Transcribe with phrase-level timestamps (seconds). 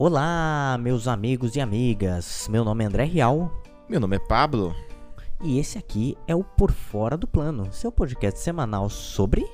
[0.00, 2.46] Olá, meus amigos e amigas.
[2.48, 3.52] Meu nome é André Real
[3.88, 4.72] Meu nome é Pablo.
[5.42, 9.44] e esse aqui é o Por Fora do Plano, seu podcast semanal sobre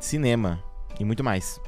[0.00, 0.62] Cinema
[1.00, 1.60] e muito mais.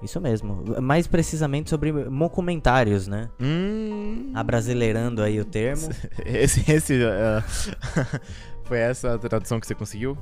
[0.00, 3.28] isso mesmo, mais precisamente sobre mocumentários, né?
[3.40, 4.30] Hum.
[4.34, 5.88] Abrasileirando aí o termo.
[6.24, 7.42] Esse, esse ah,
[8.62, 10.16] foi essa a tradução que você conseguiu?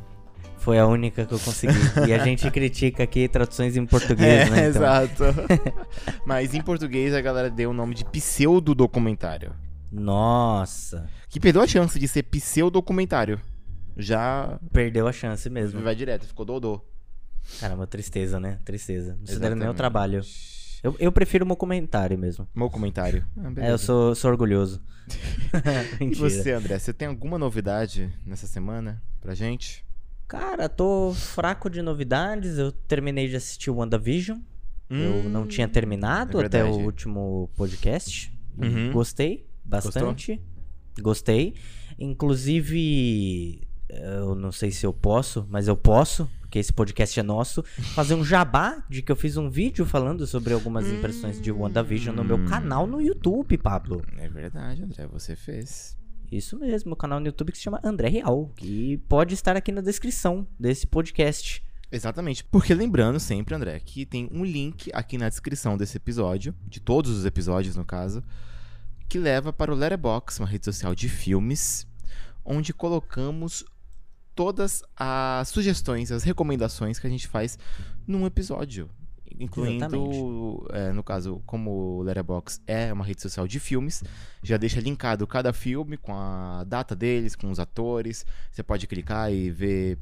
[0.62, 1.74] Foi a única que eu consegui.
[2.08, 4.68] E a gente critica aqui traduções em português, né?
[4.68, 5.24] Então, exato.
[6.24, 9.52] Mas em português a galera deu o nome de pseudo-documentário.
[9.90, 13.40] Nossa, Que perdeu a chance de ser pseudo-documentário.
[13.96, 15.82] Já perdeu a chance mesmo.
[15.82, 16.80] vai direto, ficou dodô.
[17.60, 18.59] Caramba, tristeza, né?
[18.65, 19.15] Tristeza.
[19.15, 19.76] Não é meu Exatamente.
[19.76, 20.20] trabalho.
[20.82, 22.48] Eu, eu prefiro mocumentário mesmo.
[22.54, 23.24] Meu comentário.
[23.37, 24.80] Ah, É, eu sou, sou orgulhoso.
[26.01, 29.84] E você, André, você tem alguma novidade nessa semana pra gente?
[30.32, 32.56] Cara, tô fraco de novidades.
[32.56, 34.38] Eu terminei de assistir o WandaVision.
[34.88, 38.32] Eu não tinha terminado é até o último podcast.
[38.57, 38.92] Uhum.
[38.92, 40.40] Gostei bastante.
[41.01, 41.54] Gostei.
[41.98, 47.62] Inclusive, eu não sei se eu posso, mas eu posso, porque esse podcast é nosso,
[47.95, 52.16] fazer um jabá de que eu fiz um vídeo falando sobre algumas impressões de WandaVision
[52.16, 52.46] no meu Hum.
[52.46, 54.02] canal no YouTube, Pablo.
[54.16, 55.95] É verdade, André, você fez.
[56.33, 59.71] Isso mesmo, o canal no YouTube que se chama André Real, que pode estar aqui
[59.71, 61.63] na descrição desse podcast.
[61.93, 62.43] Exatamente.
[62.45, 67.10] Porque lembrando sempre, André, que tem um link aqui na descrição desse episódio, de todos
[67.10, 68.25] os episódios no caso,
[69.10, 71.87] que leva para o Letterboxd, uma rede social de filmes,
[72.43, 73.62] onde colocamos
[74.34, 77.59] todas as sugestões, as recomendações que a gente faz
[78.06, 78.88] num episódio.
[79.38, 84.03] Incluindo, é, no caso, como o Letterboxd é uma rede social de filmes,
[84.43, 88.25] já deixa linkado cada filme com a data deles, com os atores.
[88.50, 89.99] Você pode clicar e ver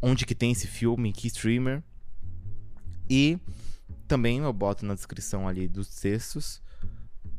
[0.00, 1.82] onde que tem esse filme, em que streamer.
[3.10, 3.38] E
[4.06, 6.60] também eu boto na descrição ali dos textos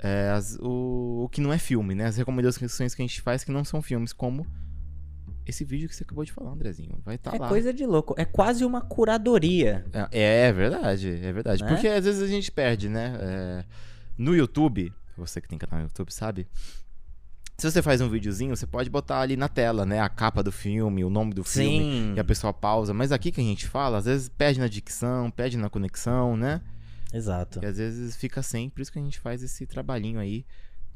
[0.02, 2.06] é, as- o, o que não é filme, né?
[2.06, 4.46] As recomendações que a gente faz que não são filmes, como
[5.46, 7.00] esse vídeo que você acabou de falar, Andrezinho.
[7.04, 7.48] Vai estar é lá.
[7.48, 8.14] coisa de louco.
[8.18, 9.86] É quase uma curadoria.
[10.12, 11.64] É, é verdade, é verdade.
[11.64, 11.70] Né?
[11.70, 13.18] Porque às vezes a gente perde, né?
[13.20, 13.66] É,
[14.18, 16.48] no YouTube, você que tem canal no YouTube sabe.
[17.58, 20.00] Se você faz um videozinho, você pode botar ali na tela, né?
[20.00, 21.80] A capa do filme, o nome do filme.
[21.80, 22.14] Sim.
[22.16, 22.94] E a pessoa pausa.
[22.94, 26.62] Mas aqui que a gente fala, às vezes perde na dicção, perde na conexão, né?
[27.14, 27.60] Exato.
[27.62, 28.70] E às vezes fica sem.
[28.70, 30.46] Por isso que a gente faz esse trabalhinho aí.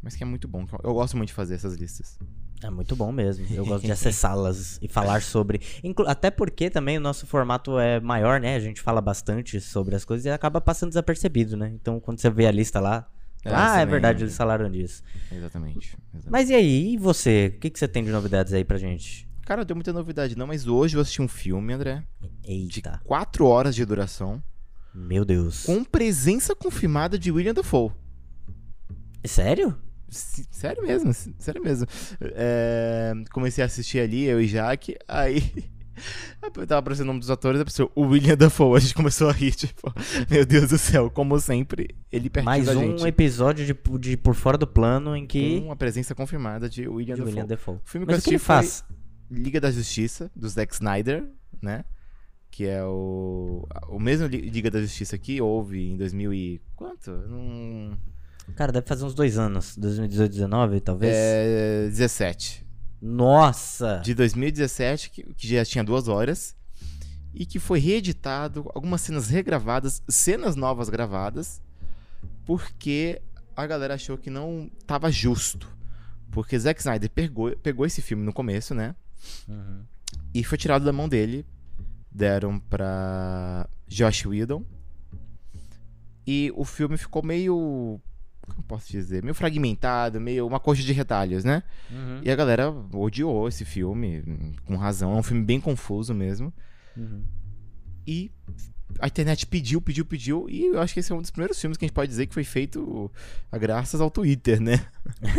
[0.01, 0.65] Mas que é muito bom.
[0.83, 2.17] Eu gosto muito de fazer essas listas.
[2.63, 3.45] É muito bom mesmo.
[3.51, 5.61] Eu gosto de acessá-las e falar sobre.
[5.83, 8.55] Inclu- Até porque também o nosso formato é maior, né?
[8.55, 11.71] A gente fala bastante sobre as coisas e acaba passando desapercebido, né?
[11.75, 13.07] Então quando você vê a lista lá.
[13.45, 15.03] É, ah, é verdade, eles falaram disso.
[15.29, 15.97] Exatamente.
[16.13, 16.29] exatamente.
[16.29, 17.51] Mas e aí, e você?
[17.53, 19.27] O que, que você tem de novidades aí pra gente?
[19.45, 22.01] Cara, não tem muita novidade não, mas hoje eu assisti um filme, André.
[22.41, 23.01] De Eita.
[23.03, 24.41] 4 horas de duração.
[24.95, 25.65] Meu Deus.
[25.65, 27.91] Com presença confirmada de William Dafoe.
[29.25, 29.75] Sério?
[30.13, 31.87] Sério mesmo, sério mesmo.
[32.21, 35.41] É, comecei a assistir ali, eu e Jaque, aí.
[36.41, 38.75] Eu tava aparecendo o nome dos atores, apareceu o William Dafoe.
[38.75, 39.93] A gente começou a rir, tipo,
[40.27, 43.05] meu Deus do céu, como sempre, ele pertinho Mais um gente.
[43.05, 45.61] episódio de, de Por Fora do Plano em que.
[45.61, 47.29] Com a presença confirmada de William de Dafoe.
[47.33, 47.75] William Defoe.
[47.75, 48.83] O filme que Mas eu o que ele faz?
[49.29, 51.25] Liga da Justiça, do Zack Snyder,
[51.61, 51.85] né?
[52.49, 53.67] Que é o.
[53.87, 56.61] O mesmo Li- Liga da Justiça que houve em 2000 e.
[56.75, 57.11] Quanto?
[57.11, 57.95] Não.
[58.55, 59.75] Cara, deve fazer uns dois anos.
[59.77, 61.13] 2018, 2019, talvez.
[61.15, 61.87] É.
[61.87, 62.63] 17.
[63.01, 64.01] Nossa!
[64.03, 66.55] de 2017, que, que já tinha duas horas,
[67.33, 71.61] e que foi reeditado, algumas cenas regravadas, cenas novas gravadas,
[72.45, 73.21] porque
[73.55, 75.71] a galera achou que não tava justo.
[76.31, 78.95] Porque Zack Snyder pegou, pegou esse filme no começo, né?
[79.47, 79.83] Uhum.
[80.33, 81.45] E foi tirado da mão dele.
[82.11, 84.63] Deram pra Josh Whedon.
[86.25, 87.99] E o filme ficou meio.
[88.47, 89.23] Como posso dizer?
[89.23, 91.63] Meio fragmentado, meio uma coxa de retalhos, né?
[91.89, 92.21] Uhum.
[92.23, 94.23] E a galera odiou esse filme,
[94.65, 95.13] com razão.
[95.13, 96.53] É um filme bem confuso mesmo.
[96.97, 97.23] Uhum.
[98.05, 98.31] E
[98.99, 100.47] a internet pediu, pediu, pediu.
[100.49, 102.27] E eu acho que esse é um dos primeiros filmes que a gente pode dizer
[102.27, 103.09] que foi feito
[103.51, 104.85] a graças ao Twitter, né?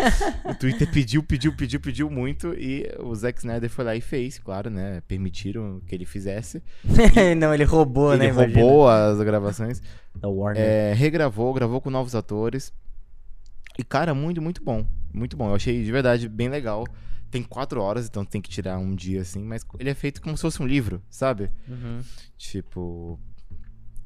[0.45, 2.55] o Twitter pediu, pediu, pediu, pediu muito.
[2.55, 5.03] E o Zack Snyder foi lá e fez, claro, né?
[5.07, 6.63] Permitiram que ele fizesse.
[7.37, 8.27] não, ele roubou, né?
[8.27, 8.61] ele imagina.
[8.61, 9.83] roubou as gravações.
[10.61, 12.73] É, regravou, gravou com novos atores.
[13.79, 14.87] E, cara, muito, muito bom.
[15.13, 15.49] Muito bom.
[15.49, 16.87] Eu achei de verdade bem legal.
[17.31, 20.37] Tem quatro horas, então tem que tirar um dia assim, mas ele é feito como
[20.37, 21.51] se fosse um livro, sabe?
[21.69, 22.01] Uhum.
[22.39, 23.19] Tipo.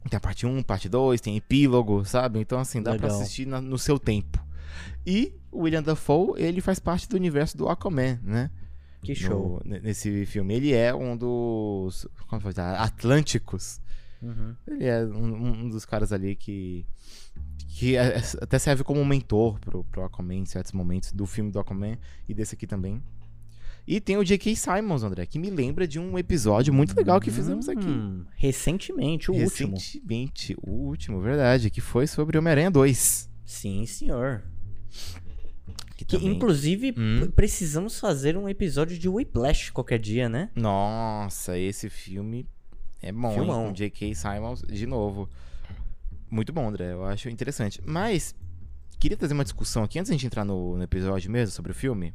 [0.09, 2.38] Tem a parte 1, parte 2, tem epílogo, sabe?
[2.41, 3.20] Então, assim, dá pra Legal.
[3.20, 4.43] assistir na- no seu tempo.
[5.06, 8.50] E o William Dafoe, ele faz parte do universo do Aquaman, né?
[9.03, 9.61] Que show.
[9.65, 10.55] No- ne- nesse filme.
[10.55, 12.06] Ele é um dos.
[12.26, 12.76] Como falar?
[12.81, 13.81] Atlânticos
[14.20, 14.55] Uhum.
[14.67, 16.85] Ele é um, um dos caras ali que.
[17.69, 21.59] que é- até serve como mentor pro, pro Aquaman em certos momentos, do filme do
[21.61, 21.97] Aquaman
[22.29, 23.03] e desse aqui também.
[23.87, 24.55] E tem o J.K.
[24.55, 27.87] Simons, André, que me lembra de um episódio muito legal que fizemos aqui.
[27.88, 29.76] Hum, recentemente, o último.
[29.76, 33.31] Recentemente, o último, verdade, que foi sobre Homem-Aranha 2.
[33.47, 34.43] Sim, senhor.
[35.97, 37.31] Que, Que, também- inclusive, Hum.
[37.35, 40.50] precisamos fazer um episódio de Whiplash qualquer dia, né?
[40.55, 42.47] Nossa, esse filme
[43.00, 43.62] é bom, Filmão.
[43.62, 43.68] hein?
[43.68, 44.14] Com J.K.
[44.14, 45.28] Simons, de novo.
[46.30, 46.92] Muito bom, André.
[46.92, 47.80] Eu acho interessante.
[47.84, 48.34] Mas,
[48.98, 51.74] queria trazer uma discussão aqui, antes da gente entrar no, no episódio mesmo, sobre o
[51.74, 52.14] filme.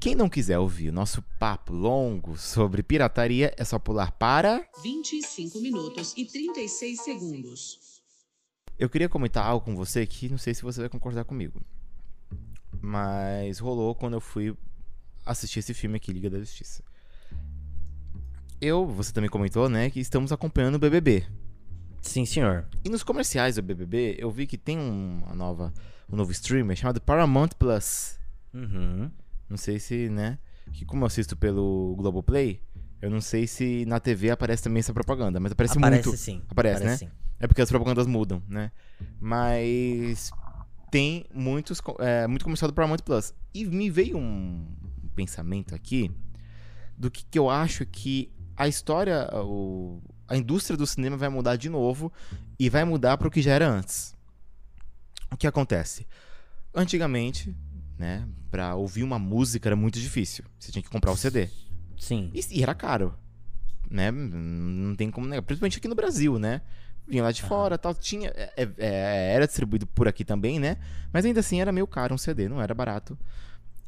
[0.00, 4.66] Quem não quiser ouvir o nosso papo longo sobre pirataria, é só pular para...
[4.82, 7.78] 25 minutos e 36 segundos.
[8.78, 11.60] Eu queria comentar algo com você que não sei se você vai concordar comigo.
[12.80, 14.56] Mas rolou quando eu fui
[15.24, 16.82] assistir esse filme aqui, Liga da Justiça.
[18.64, 21.24] Eu, você também comentou, né, que estamos acompanhando o BBB.
[22.00, 22.64] Sim, senhor.
[22.84, 25.72] E nos comerciais do BBB, eu vi que tem um- uma nova,
[26.08, 28.20] um novo streamer chamado Paramount Plus.
[28.54, 29.10] Uhum.
[29.50, 30.38] Não sei se, né,
[30.72, 32.60] que como eu assisto pelo Globoplay,
[33.00, 36.20] eu não sei se na TV aparece também essa propaganda, mas aparece, Aparece muito.
[36.20, 36.40] sim.
[36.48, 36.96] Aparece, né?
[36.96, 37.10] sim.
[37.40, 38.70] É porque as propagandas mudam, né?
[39.20, 40.30] Mas
[40.88, 43.34] tem muitos, é, muito comercial do Paramount Plus.
[43.52, 44.68] E me veio um
[45.16, 46.12] pensamento aqui
[46.96, 51.56] do que, que eu acho que a história, o, a indústria do cinema vai mudar
[51.56, 52.12] de novo
[52.58, 54.14] e vai mudar para o que já era antes.
[55.30, 56.06] O que acontece?
[56.74, 57.54] Antigamente,
[57.98, 60.44] né, para ouvir uma música era muito difícil.
[60.58, 61.48] Você tinha que comprar o CD.
[61.98, 62.30] Sim.
[62.34, 63.14] E, e era caro.
[63.90, 64.10] Né?
[64.10, 65.42] Não tem como negar.
[65.42, 66.62] Principalmente aqui no Brasil, né?
[67.06, 67.94] Vinha lá de fora tal.
[67.94, 68.30] Tinha.
[68.30, 70.78] é, é, é, era distribuído por aqui também, né?
[71.12, 73.18] Mas ainda assim era meio caro um CD, não era barato.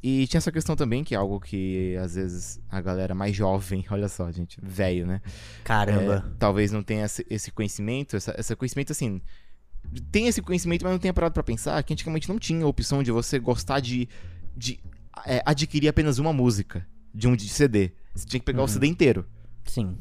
[0.07, 3.83] E tinha essa questão também, que é algo que às vezes a galera mais jovem,
[3.91, 5.23] olha só, gente, velho, né?
[5.65, 6.23] Caramba.
[6.27, 9.19] É, talvez não tenha esse, conhecimento, essa, esse conhecimento assim.
[10.13, 13.03] Tem esse conhecimento, mas não tenha parado pra pensar que antigamente não tinha a opção
[13.03, 14.07] de você gostar de,
[14.55, 14.79] de
[15.25, 17.93] é, adquirir apenas uma música de um CD.
[18.15, 18.69] Você tinha que pegar o Uhum.
[18.69, 19.25] CD inteiro.
[19.65, 19.97] Sim.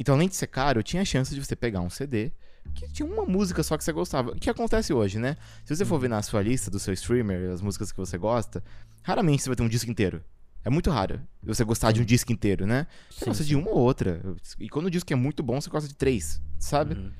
[0.00, 2.32] Então, além de ser caro, tinha a chance de você pegar um CD
[2.74, 4.30] que tinha uma música só que você gostava.
[4.30, 5.36] O que acontece hoje, né?
[5.64, 8.62] Se você for ver na sua lista do seu streamer, as músicas que você gosta,
[9.02, 10.22] raramente você vai ter um disco inteiro.
[10.64, 12.86] É muito raro você gostar de um disco inteiro, né?
[13.10, 14.20] Você Sim, gosta de uma ou outra.
[14.58, 16.94] E quando o disco é muito bom, você gosta de três, sabe?
[16.94, 17.10] Uhum.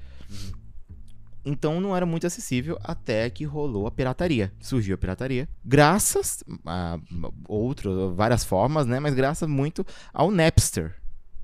[1.44, 4.50] Então não era muito acessível até que rolou a pirataria.
[4.60, 5.46] Surgiu a pirataria.
[5.62, 6.98] Graças a
[7.46, 8.98] outro, várias formas, né?
[8.98, 10.96] Mas graças muito ao Napster,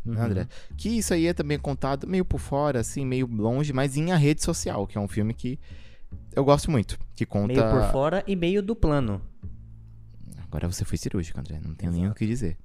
[0.05, 0.14] Uhum.
[0.14, 0.49] né, André?
[0.76, 4.17] Que isso aí é também contado meio por fora, assim, meio longe, mas em A
[4.17, 5.58] Rede Social, que é um filme que
[6.32, 6.99] eu gosto muito.
[7.14, 7.49] Que conta.
[7.49, 9.20] Meio por fora e meio do plano.
[10.43, 11.61] Agora você foi cirúrgico, André.
[11.62, 12.19] Não tenho nem o Exato.
[12.19, 12.56] que dizer.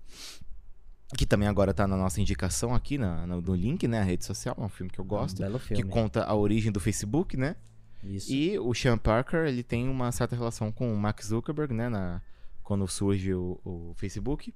[1.15, 3.99] Que também agora tá na nossa indicação aqui na, no, no link, né?
[3.99, 4.55] A rede social.
[4.57, 5.37] É um filme que eu gosto.
[5.37, 5.91] Um belo que filme.
[5.91, 7.55] conta a origem do Facebook, né?
[8.03, 8.31] Isso.
[8.31, 11.89] E o Sean Parker, ele tem uma certa relação com o Mark Zuckerberg, né?
[11.89, 12.21] Na,
[12.63, 14.53] quando surge o, o Facebook.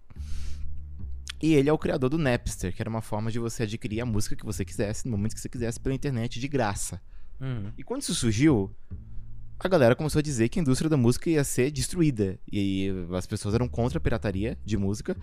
[1.41, 4.05] E ele é o criador do Napster, que era uma forma de você adquirir a
[4.05, 7.01] música que você quisesse, no momento que você quisesse, pela internet, de graça.
[7.39, 7.71] Uhum.
[7.77, 8.75] E quando isso surgiu,
[9.57, 12.37] a galera começou a dizer que a indústria da música ia ser destruída.
[12.51, 15.15] E as pessoas eram contra a pirataria de música,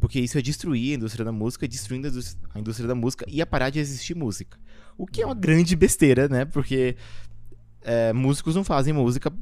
[0.00, 3.24] porque isso ia destruir a indústria da música, destruindo a indústria- a indústria da música,
[3.28, 4.58] ia parar de existir música.
[4.96, 6.44] O que é uma grande besteira, né?
[6.44, 6.96] Porque
[7.82, 9.32] é, músicos não fazem música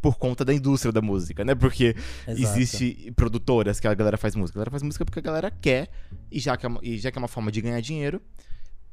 [0.00, 1.54] por conta da indústria da música, né?
[1.54, 1.94] Porque
[2.26, 2.40] Exato.
[2.58, 4.56] existe produtoras que a galera faz música.
[4.56, 5.88] A galera faz música porque a galera quer,
[6.30, 8.20] e já que é uma, e já que é uma forma de ganhar dinheiro,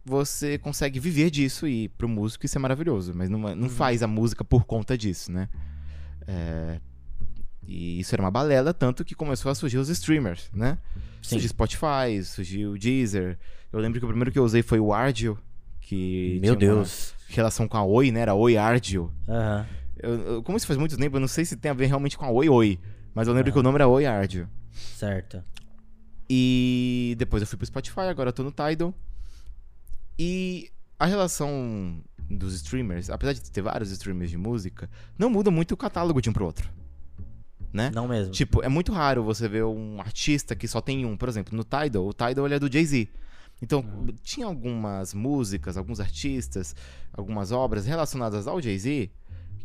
[0.06, 3.14] você consegue viver disso e pro músico isso é maravilhoso.
[3.16, 3.70] Mas não, é- não Uhum.
[3.70, 5.50] faz a música por conta disso, né?
[6.28, 6.80] É,
[7.66, 10.78] e isso era uma balela, tanto que começou a surgir os streamers, né?
[11.22, 11.30] Sim.
[11.32, 13.38] Surgiu Spotify, surgiu o Deezer.
[13.72, 15.38] Eu lembro que o primeiro que eu usei foi o Ardio,
[15.82, 17.14] que Meu Deus.
[17.30, 18.22] relação com a Oi, né?
[18.22, 19.12] Era Oi Ardio.
[19.28, 19.66] Aham.
[20.02, 22.18] Eu, eu- como isso faz muito tempo, eu não sei se tem a ver realmente
[22.18, 22.80] com a Oi Oi.
[23.14, 23.54] Mas eu lembro Ah.
[23.54, 24.48] que o nome era Oi Ardio.
[24.96, 25.44] Certo.
[26.30, 28.94] E depois eu fui pro Spotify, agora eu tô no Tidal.
[30.20, 35.72] E a relação dos streamers, apesar de ter vários streamers de música, não muda muito
[35.74, 36.70] o catálogo de um pro outro.
[37.72, 37.92] Né?
[37.94, 38.32] Não mesmo.
[38.32, 41.16] Tipo, é muito raro você ver um artista que só tem um.
[41.16, 43.08] Por exemplo, no Tidal, o Tidal ele é do Jay-Z.
[43.62, 43.84] Então,
[44.24, 46.76] tinha algumas músicas, alguns artistas,
[47.12, 49.10] algumas obras relacionadas ao Jay-Z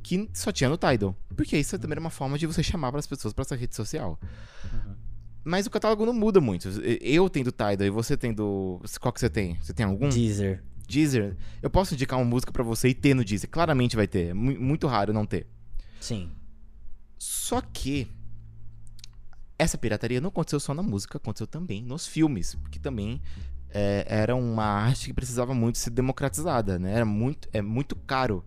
[0.03, 1.17] que só tinha no Tidal.
[1.37, 3.75] Porque isso também era uma forma de você chamar para as pessoas para essa rede
[3.77, 4.19] social.
[4.65, 4.95] Uhum.
[5.45, 6.69] Mas o catálogo não muda muito.
[7.01, 8.81] Eu tendo Tidal e você tendo.
[9.01, 9.59] Qual que você tem?
[9.61, 10.09] Você tem algum?
[10.09, 10.63] Deezer.
[10.87, 11.37] Deezer.
[11.63, 13.49] Eu posso indicar uma música pra você e ter no Deezer.
[13.51, 14.29] Claramente vai ter.
[14.29, 15.47] É mu- muito raro não ter.
[16.01, 16.31] Sim.
[17.19, 18.09] Só que.
[19.59, 22.55] Essa pirataria não aconteceu só na música, aconteceu também nos filmes.
[22.57, 23.21] Porque também
[23.71, 26.93] é, era uma arte que precisava muito ser democratizada, né?
[26.95, 28.45] Era muito, é muito caro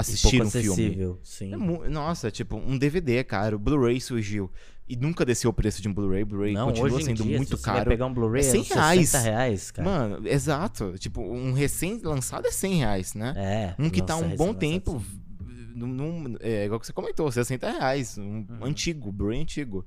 [0.00, 1.16] assistir um filme.
[1.22, 1.52] sim.
[1.52, 4.50] É nossa, tipo, um DVD é caro, Blu-ray surgiu
[4.88, 6.24] e nunca desceu o preço de um Blu-ray.
[6.24, 7.90] Blu-ray continua sendo dia, muito se você vai caro.
[7.90, 9.12] pegar um Blu-ray, É é 100 100 reais.
[9.12, 9.88] reais, cara.
[9.88, 10.94] Mano, exato.
[10.98, 13.34] Tipo, um recém-lançado é 100 reais, né?
[13.36, 13.74] é.
[13.82, 15.04] Um que tá nossa, um bom recém-lançado, tempo.
[15.74, 18.16] num- é igual que você comentou, 60 reais.
[18.18, 18.58] Um Uhum.
[18.62, 19.84] antigo, Blu-ray antigo.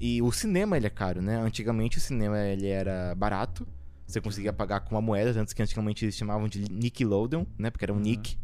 [0.00, 1.36] E o cinema, ele é caro, né?
[1.40, 3.66] Antigamente o cinema ele era barato.
[4.06, 7.68] Você conseguia pagar com uma moeda, antes que antigamente eles chamavam de Nickelodeon, né?
[7.68, 8.02] Porque era um Uhum.
[8.02, 8.38] nick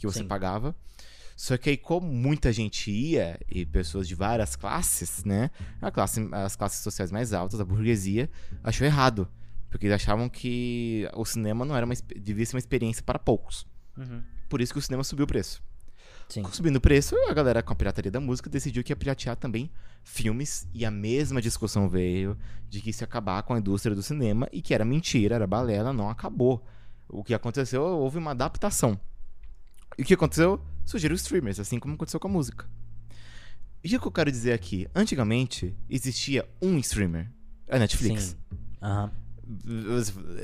[0.00, 0.26] que você Sim.
[0.26, 0.74] pagava.
[1.36, 5.50] Só que aí, como muita gente ia, e pessoas de várias classes, né?
[5.80, 8.28] A classe, as classes sociais mais altas, a burguesia,
[8.62, 9.28] achou errado.
[9.70, 13.66] Porque eles achavam que o cinema não era uma, devia ser uma experiência para poucos.
[13.96, 14.22] Uhum.
[14.48, 15.62] Por isso que o cinema subiu o preço.
[16.28, 16.44] Sim.
[16.52, 19.70] Subindo o preço, a galera com a pirataria da música decidiu que ia piratear também
[20.04, 20.68] filmes.
[20.74, 22.36] E a mesma discussão veio
[22.68, 25.92] de que ia acabar com a indústria do cinema e que era mentira, era balela,
[25.92, 26.64] não acabou.
[27.08, 29.00] O que aconteceu, houve uma adaptação.
[30.00, 30.58] E o que aconteceu?
[30.86, 32.66] Surgiram os streamers, assim como aconteceu com a música.
[33.84, 34.88] E o que eu quero dizer aqui?
[34.94, 37.30] Antigamente, existia um streamer.
[37.68, 38.28] A Netflix.
[38.50, 38.58] Sim.
[38.80, 39.10] Aham.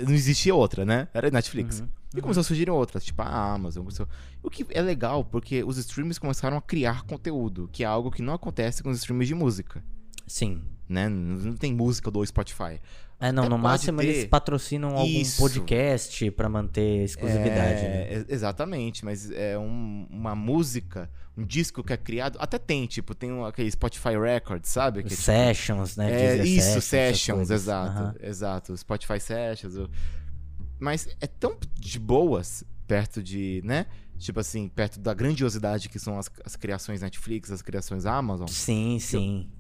[0.07, 1.09] Não existia outra, né?
[1.15, 1.81] Era Netflix.
[1.81, 1.89] Uhum.
[2.15, 3.83] E começou a surgir outras, tipo a Amazon.
[3.85, 4.07] começou-
[4.43, 8.21] O que é legal, porque os streams começaram a criar conteúdo, que é algo que
[8.21, 9.83] não acontece com os streams de música,
[10.27, 10.63] Sim.
[10.89, 11.09] Né?
[11.09, 12.81] Não tem música do Spotify.
[13.19, 15.41] É, não, Até no máximo ter- eles patrocinam algum Isso.
[15.41, 17.89] podcast pra manter exclusividade, É,
[18.19, 18.25] né?
[18.29, 23.33] exatamente, mas é um- uma música, um disco que é criado, até tem, tipo, tem
[23.33, 25.01] um- aquele Spotify Records, sabe?
[25.03, 26.13] Que é, tipo, Sessions, né?
[26.13, 27.91] É, isso, Sessions, exato.
[27.99, 28.15] Aham.
[28.21, 29.89] Exato, Spotify Sessions.
[30.79, 33.87] Mas é tão de boas perto de, né?
[34.19, 38.49] Tipo assim, perto da grandiosidade que são as, as criações Netflix, as criações Amazon.
[38.49, 39.51] Sim, sim.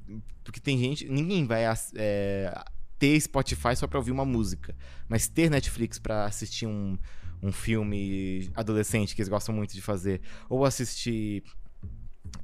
[0.43, 2.65] Porque tem gente, ninguém vai é,
[2.99, 4.75] ter Spotify só pra ouvir uma música.
[5.09, 6.97] Mas ter Netflix pra assistir um,
[7.43, 10.21] um filme adolescente que eles gostam muito de fazer.
[10.49, 11.43] Ou assistir.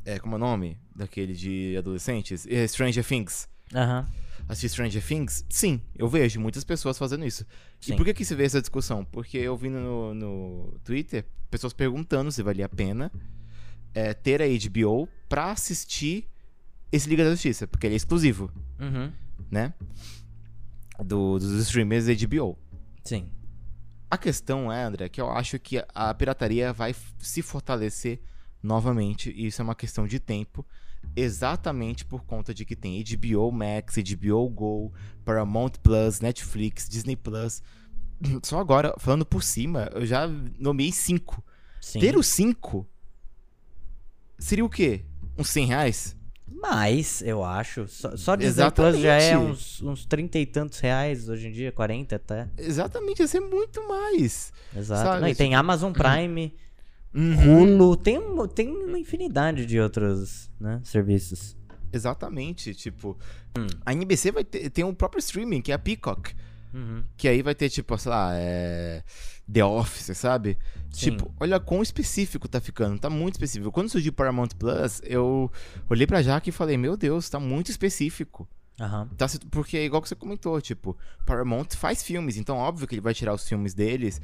[0.04, 0.78] É, como é o nome?
[0.94, 2.46] Daquele de adolescentes?
[2.46, 4.06] É, Stranger Things Aham.
[4.48, 5.44] assistir Stranger Things?
[5.48, 7.46] Sim, eu vejo muitas pessoas fazendo isso.
[7.80, 7.94] Sim.
[7.94, 9.04] E por que, que se vê essa discussão?
[9.04, 13.12] Porque eu vi no, no Twitter pessoas perguntando se valia a pena
[13.94, 16.26] é, ter a HBO pra assistir
[16.90, 19.12] esse Liga da Justiça, porque ele é exclusivo, Uhum.
[19.50, 19.72] né?
[20.98, 22.58] Do- dos streamers da HBO.
[23.04, 23.28] Sim.
[24.10, 28.20] A questão é, André, que eu acho que a pirataria vai se fortalecer
[28.62, 30.64] novamente, e isso é uma questão de tempo,
[31.16, 34.92] exatamente por conta de que tem HBO Max, HBO Go,
[35.24, 37.62] Paramount Plus, Netflix, Disney Plus.
[38.42, 40.26] Só agora, falando por cima, eu já
[40.58, 41.42] nomeei cinco.
[41.80, 42.00] Sim.
[42.00, 42.86] Ter os cinco
[44.38, 45.04] seria o quê?
[45.38, 46.16] Uns 100 reais?
[46.46, 47.88] Mais, eu acho.
[47.88, 51.72] Só, só Disney Plus já é uns, uns 30 e tantos reais hoje em dia,
[51.72, 52.48] 40 até.
[52.58, 54.52] Exatamente, ia ser muito mais.
[54.76, 55.20] Exato.
[55.20, 56.54] Não, e tem Amazon Prime,
[57.14, 57.76] Uhum.
[57.76, 58.18] Hulu, tem,
[58.54, 61.54] tem uma infinidade de outros né, serviços.
[61.92, 63.18] Exatamente, tipo,
[63.58, 63.66] Hum.
[63.84, 66.34] a NBC vai ter tem um próprio streaming, que é a Peacock.
[66.72, 67.02] Uhum.
[67.16, 69.02] Que aí vai ter, tipo, sei lá, é...
[69.52, 70.56] The Office, sabe?
[70.90, 71.10] Sim.
[71.10, 72.98] Tipo, olha quão específico tá ficando.
[72.98, 73.70] Tá muito específico.
[73.72, 75.50] Quando surgiu o Paramount Plus, eu
[75.90, 78.48] olhei pra Jaque e falei, meu Deus, tá muito específico.
[78.80, 79.08] Aham.
[79.18, 83.02] Tá, porque é igual que você comentou, tipo, Paramount faz filmes, então óbvio que ele
[83.02, 84.20] vai tirar os filmes deles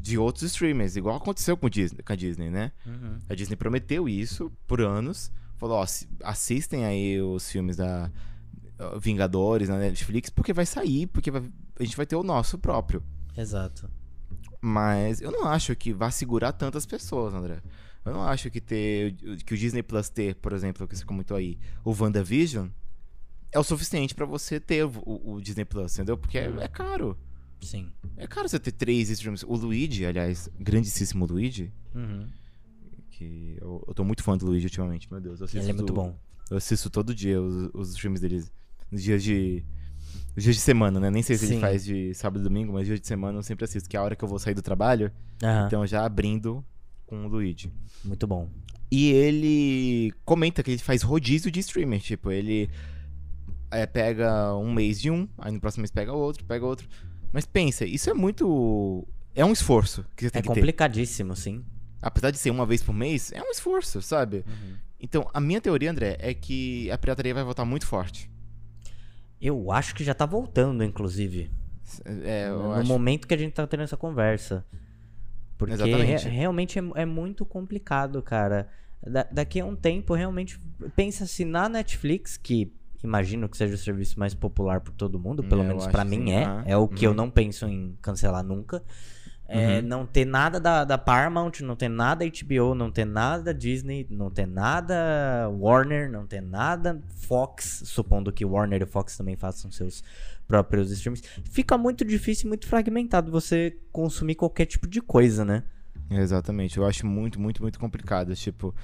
[0.00, 2.72] de outros streamers, igual aconteceu com, Disney, com a Disney, né?
[2.86, 3.18] Uhum.
[3.28, 5.30] A Disney prometeu isso por anos.
[5.58, 8.10] Falou, ó, assi- assistem aí os filmes da
[9.00, 13.02] Vingadores na Netflix, porque vai sair, porque vai- a gente vai ter o nosso próprio.
[13.36, 13.90] Exato.
[14.60, 17.60] Mas eu não acho que vá segurar tantas pessoas, André.
[18.04, 21.36] Eu não acho que ter que o Disney Plus ter, por exemplo, que você comentou
[21.36, 22.68] aí, o WandaVision,
[23.52, 26.16] é o suficiente pra você ter o, o- Disney Plus, entendeu?
[26.16, 27.16] Porque é, é caro.
[27.60, 27.92] Sim.
[28.16, 29.44] É caro você ter três streams.
[29.46, 32.26] O Luigi, aliás, grandíssimo Luigi, Uhum.
[33.10, 35.40] que eu, eu tô muito fã do Luigi ultimamente, meu Deus.
[35.54, 36.18] Ele é muito bom.
[36.50, 38.52] Eu assisto todo dia os, os streams deles.
[38.92, 39.64] Nos dias de.
[40.36, 41.10] Nos dias de semana, né?
[41.10, 41.54] Nem sei se Sim.
[41.54, 44.00] ele faz de sábado e domingo, mas dia de semana eu sempre assisto, que é
[44.00, 45.10] a hora que eu vou sair do trabalho.
[45.42, 45.66] Aham.
[45.66, 46.64] Então já abrindo
[47.06, 47.72] com o Luigi.
[48.04, 48.48] Muito bom.
[48.90, 52.00] E ele comenta que ele faz rodízio de streamer.
[52.00, 52.68] Tipo, ele
[53.70, 56.86] é, pega um mês de um, aí no próximo mês pega outro, pega outro.
[57.32, 59.06] Mas pensa, isso é muito.
[59.34, 60.54] É um esforço que você tem É que ter.
[60.54, 61.64] complicadíssimo, sim.
[62.02, 64.44] Apesar de ser uma vez por mês, é um esforço, sabe?
[64.46, 64.74] Uhum.
[65.00, 68.30] Então, a minha teoria, André, é que a pirataria vai voltar muito forte.
[69.42, 71.50] Eu acho que já tá voltando, inclusive.
[72.04, 72.88] É, eu no acho.
[72.88, 74.64] momento que a gente tá tendo essa conversa.
[75.58, 78.68] Porque re- realmente é, é muito complicado, cara.
[79.04, 80.58] Da- daqui a um tempo, realmente,
[80.94, 82.72] pensa-se na Netflix, que
[83.02, 85.92] imagino que seja o serviço mais popular por todo mundo, pelo É, eu menos que
[86.04, 86.44] mim é.
[86.66, 87.16] É o que eu Uhum.
[87.16, 88.82] não penso em cancelar nunca.
[89.52, 89.86] É, Uhum.
[89.86, 94.30] Não ter nada da, da Paramount, não ter nada HBO, não ter nada Disney, não
[94.30, 100.02] ter nada Warner, não ter nada Fox, supondo que Warner e Fox também façam seus
[100.48, 101.22] próprios streams.
[101.44, 105.62] Fica muito difícil e muito fragmentado você consumir qualquer tipo de coisa, né?
[106.10, 108.34] Exatamente, eu acho muito, muito, muito complicado.
[108.34, 108.74] Tipo,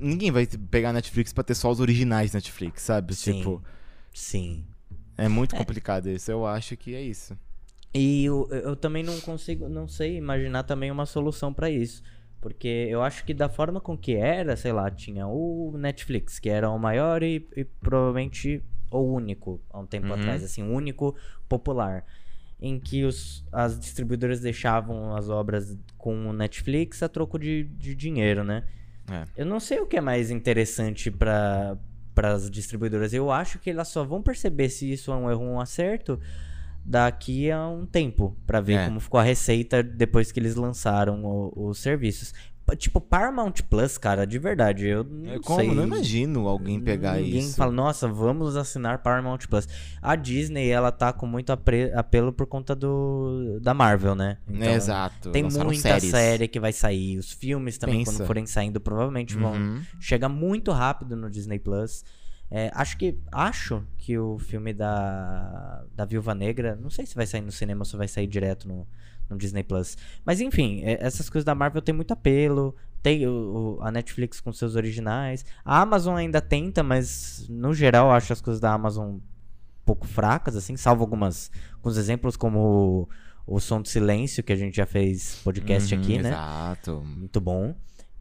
[0.00, 3.14] ninguém vai pegar Netflix pra ter só os originais Netflix, sabe?
[3.14, 3.38] Sim.
[3.38, 3.62] Tipo,
[4.12, 4.64] Sim.
[5.16, 6.30] é muito complicado isso.
[6.30, 7.38] Eu acho que é isso.
[7.92, 12.02] E eu, eu também não consigo, não sei imaginar também uma solução pra isso.
[12.40, 16.48] Porque eu acho que da forma com que era, sei lá, tinha o Netflix, que
[16.48, 20.14] era o maior e, e provavelmente o único, há um tempo Uhum.
[20.14, 21.14] atrás, assim, o único
[21.48, 22.04] popular.
[22.62, 27.94] Em que os, as distribuidoras deixavam as obras com o Netflix a troco de, de
[27.94, 28.64] dinheiro, né?
[29.10, 29.24] É.
[29.36, 31.76] Eu não sei o que é mais interessante para
[32.16, 33.12] as distribuidoras.
[33.12, 36.20] Eu acho que elas só vão perceber se isso é um erro ou um acerto
[36.84, 38.86] daqui a um tempo, Pra ver É.
[38.86, 42.32] como ficou a receita depois que eles lançaram o- os serviços.
[42.78, 45.58] Tipo, Paramount Plus, cara, de verdade, eu não É como?
[45.58, 45.74] sei.
[45.74, 47.56] Não imagino alguém pegar Ninguém isso.
[47.56, 49.66] fala, nossa, vamos assinar Paramount Plus.
[50.00, 54.38] A Disney, ela tá com muito apelo por conta do da Marvel, né?
[54.48, 55.30] Então, É, Exato.
[55.32, 56.10] Tem lançaram muita séries.
[56.10, 57.18] série que vai sair.
[57.18, 58.12] Os filmes também, Pensa.
[58.18, 59.80] quando forem saindo, provavelmente vão Uhum.
[59.98, 62.04] chega muito rápido no Disney Plus.
[62.50, 67.26] É, acho que acho que o filme da, da Viúva Negra, não sei se vai
[67.26, 68.86] sair no cinema ou se vai sair direto no,
[69.28, 69.96] no Disney Plus.
[70.24, 72.74] Mas enfim, é, essas coisas da Marvel tem muito apelo.
[73.02, 75.44] Tem o, o- a Netflix com seus originais.
[75.64, 79.20] A Amazon ainda tenta, mas no geral acho as coisas da Amazon um
[79.84, 83.08] pouco fracas, assim, salvo algumas alguns exemplos como
[83.46, 86.28] o, o Som do Silêncio, que a gente já fez podcast Uhum, aqui, né?
[86.30, 87.00] Exato.
[87.06, 87.74] muito bom.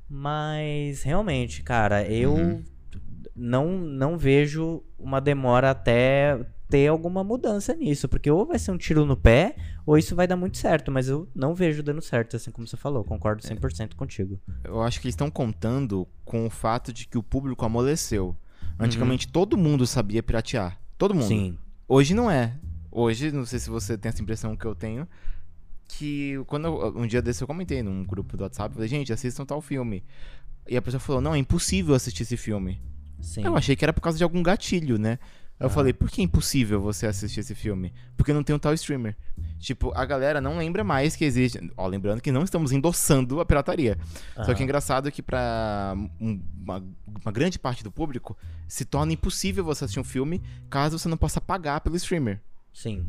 [0.07, 2.63] Mas realmente, cara, eu Uhum.
[3.39, 8.77] Não, não vejo uma demora até ter alguma mudança nisso, porque ou vai ser um
[8.77, 9.55] tiro no pé,
[9.85, 12.77] ou isso vai dar muito certo, mas eu não vejo dando certo, assim como você
[12.77, 13.49] falou, concordo É.
[13.55, 14.39] 100% contigo.
[14.63, 18.35] Eu acho que eles estão contando com o fato de que o público amoleceu.
[18.77, 20.79] Antigamente todo mundo sabia piratear.
[20.97, 21.27] Todo mundo.
[21.27, 21.57] Sim.
[21.87, 22.53] Hoje não é.
[22.91, 25.07] Hoje, não sei se você tem essa impressão que eu tenho,
[25.87, 29.43] que quando eu- um dia desse eu comentei num grupo do WhatsApp, falei, gente, assistam
[29.45, 30.03] tal filme.
[30.67, 32.79] E a pessoa falou, não, é impossível assistir esse filme.
[33.21, 33.43] Sim.
[33.45, 35.19] Eu achei que era por causa de algum gatilho, né?
[35.59, 35.69] Eu Ah.
[35.69, 37.93] falei, por que é impossível você assistir esse filme?
[38.15, 39.17] Porque não tem um tal streamer.
[39.59, 41.59] Tipo, a galera não lembra mais que existe.
[41.75, 43.97] Ó, lembrando que não estamos endossando a pirataria.
[44.45, 46.81] Só que é engraçado que pra um- uma,
[47.23, 48.37] uma grande parte do público
[48.69, 52.39] se torna impossível você assistir um filme caso você não possa pagar pelo streamer.
[52.73, 53.05] Sim.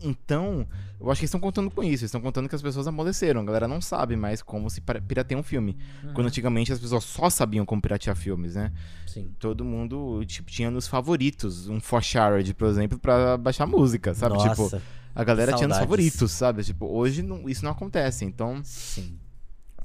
[0.00, 0.66] Então,
[1.00, 2.02] eu acho que eles estão contando com isso.
[2.02, 3.40] Eles estão contando que as pessoas amoleceram.
[3.40, 5.76] A galera não sabe mais como se para- pirateia um filme.
[6.04, 6.12] Uhum.
[6.14, 8.72] Quando antigamente as pessoas só sabiam como piratear filmes, né?
[9.06, 9.30] Sim.
[9.38, 14.36] Todo mundo, tipo, tinha nos favoritos um Forshared, por exemplo, pra baixar música, sabe?
[14.38, 14.82] Tipo, Nossa,
[15.14, 16.62] a galera tinha nos favoritos, sabe?
[16.64, 18.24] Tipo, hoje não- isso não acontece.
[18.24, 19.18] Então, sim.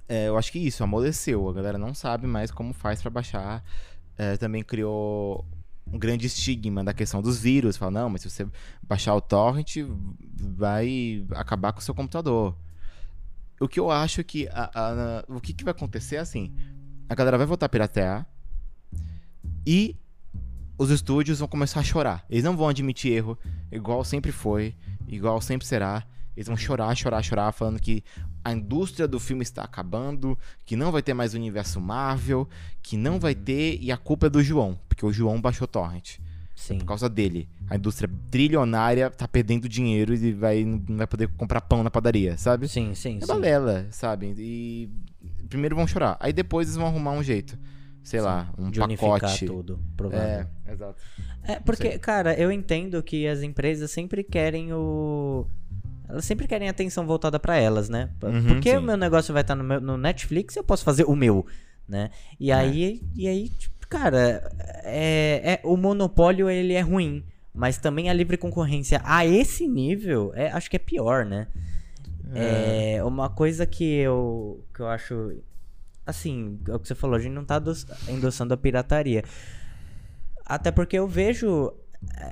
[0.10, 1.48] é, eu acho que isso, amoleceu.
[1.50, 3.64] A galera não sabe mais como faz pra baixar.
[4.18, 5.46] É, também criou
[5.86, 7.78] um grande estigma da questão dos vírus.
[7.78, 8.48] Fala, não, mas se você
[8.82, 9.78] baixar o torrent,
[10.56, 12.56] vai acabar com o seu computador.
[13.60, 14.48] O que eu acho que.
[14.52, 16.54] a- a- o que, que vai acontecer é assim:
[17.08, 18.28] a galera vai voltar a piratear
[19.66, 19.96] e
[20.78, 22.26] os estúdios vão começar a chorar.
[22.30, 23.38] Eles não vão admitir erro,
[23.72, 24.76] igual sempre foi,
[25.08, 26.06] igual sempre será.
[26.36, 28.04] Eles vão chorar, chorar, chorar, falando que
[28.44, 32.48] a indústria do filme está acabando, que não vai ter mais universo Marvel,
[32.82, 36.18] que não vai ter, e a culpa é do João, porque o João baixou torrent.
[36.56, 36.78] Sim.
[36.78, 37.50] Por causa dele.
[37.70, 42.38] A indústria trilionária tá perdendo dinheiro e vai, não vai poder comprar pão na padaria,
[42.38, 42.68] sabe?
[42.68, 43.28] Sim, sim, É sim.
[43.28, 44.34] balela, sabe?
[44.38, 44.90] E
[45.50, 46.16] primeiro vão chorar.
[46.20, 47.58] Aí depois eles vão arrumar um jeito.
[48.04, 49.46] Sei lá, um de pacote.
[49.46, 50.50] tudo, provavelmente.
[50.66, 51.02] É, exato.
[51.42, 55.48] É, porque, cara, eu entendo que as empresas sempre querem o.
[56.14, 58.12] Elas sempre querem atenção voltada pra elas, né?
[58.22, 58.78] Uhum, porque sim.
[58.78, 61.44] o meu negócio vai estar no, meu- no Netflix, eu posso fazer o meu,
[61.90, 62.12] né?
[62.40, 62.54] E É.
[62.56, 64.48] aí, e aí tipo, cara,
[64.84, 70.32] é, é- o monopólio ele é ruim, mas também a livre concorrência a esse nível,
[70.36, 71.48] é, acho que é pior, né?
[72.36, 75.34] É, uma coisa que eu, que eu acho.
[76.06, 77.62] Assim, é o que você falou, a gente não tá
[78.08, 79.24] endossando a pirataria.
[80.46, 81.74] Até porque eu vejo.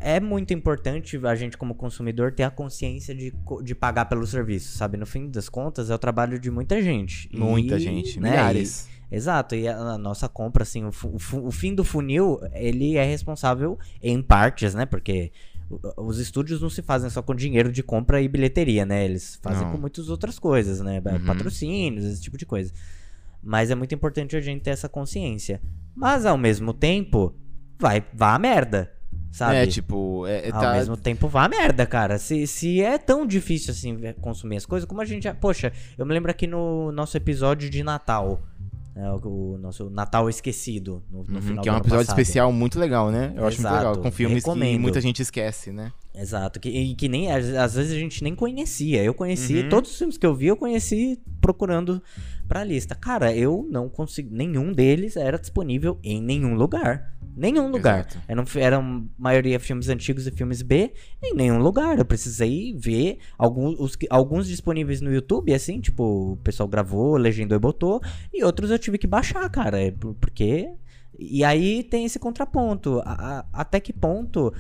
[0.02, 4.78] É muito importante a gente, como consumidor, ter a consciência de, de pagar pelo serviço,
[4.78, 4.98] sabe?
[4.98, 7.30] No fim das contas, é o trabalho de muita gente.
[7.32, 8.88] E, Muita gente, né, milhares.
[9.12, 12.96] e- exato, e a, a nossa compra, assim, o, o o fim do funil, ele
[12.98, 14.86] é responsável em partes, né?
[14.86, 15.32] Porque
[15.98, 19.06] os estúdios não se fazem só com dinheiro de compra e bilheteria, né?
[19.06, 19.72] Eles fazem Não.
[19.72, 21.02] com muitas outras coisas, né?
[21.06, 21.26] Uhum.
[21.26, 22.74] Patrocínios, esse tipo de coisa.
[23.42, 25.62] Mas é muito importante a gente ter essa consciência.
[25.96, 27.34] Mas ao mesmo tempo,
[27.80, 28.92] vai, vá a merda.
[29.32, 29.56] Sabe?
[29.56, 32.18] É, tipo, é, é, Ao tá- mesmo tempo, vá a merda, cara.
[32.20, 35.34] Se, se é tão difícil assim consumir as coisas, como a gente já.
[35.34, 38.42] Poxa, eu me lembro aqui no nosso episódio de Natal.
[38.94, 41.02] né, o, o nosso Natal Esquecido.
[41.10, 42.20] No, no Uhum, final que é um episódio passado.
[42.20, 43.32] especial muito legal, né?
[43.38, 43.98] Eu acho muito Exato, legal.
[44.04, 44.82] Com filmes que recomendo.
[44.82, 45.94] muita gente esquece, né?
[46.14, 49.02] Exato, que, e que nem às, às vezes a gente nem conhecia.
[49.02, 49.70] Eu conheci, Uhum.
[49.70, 52.04] todos os filmes que eu vi, eu conheci procurando
[52.50, 52.94] pra lista.
[52.94, 57.14] Cara, eu não consegui, nenhum deles era disponível em nenhum lugar.
[57.36, 58.00] Nenhum lugar.
[58.00, 58.18] Exato.
[58.28, 61.98] Eram, eram maioria filmes antigos e filmes B, em nenhum lugar.
[61.98, 67.56] Eu precisei ver alguns, os alguns disponíveis no YouTube, assim, tipo, o pessoal gravou, legendou
[67.56, 68.02] e botou,
[68.34, 70.70] e outros eu tive que baixar, cara, é por- porque.
[71.18, 73.02] E aí tem esse contraponto.
[73.06, 74.54] A- a- até que ponto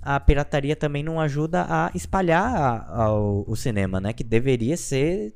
[0.00, 4.12] a pirataria também não ajuda a espalhar a- ao- o cinema, né?
[4.12, 5.34] Que deveria ser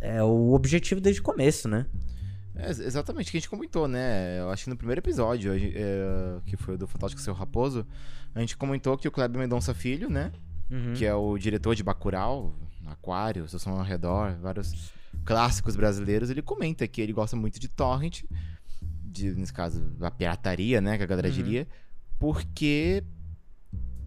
[0.00, 1.86] é, o objetivo desde o começo, né?
[2.56, 4.38] É, ex- exatamente, que a gente comentou, né?
[4.40, 7.34] Eu acho que no primeiro episódio, a gen- é, que foi o do Fantástico Seu
[7.34, 7.86] Raposo,
[8.34, 10.32] a gente comentou que o Kleber Mendonça Filho, né?
[10.70, 10.92] Uhum.
[10.94, 12.54] Que é o diretor de Bacurau,
[12.86, 14.92] Aquário, Seu Som ao Redor, vários
[15.24, 18.22] clássicos brasileiros, ele comenta que ele gosta muito de torrent,
[19.04, 20.96] de, nesse caso, a pirataria, né?
[20.96, 21.34] Que a galera Uhum.
[21.34, 21.66] diria,
[22.18, 23.02] porque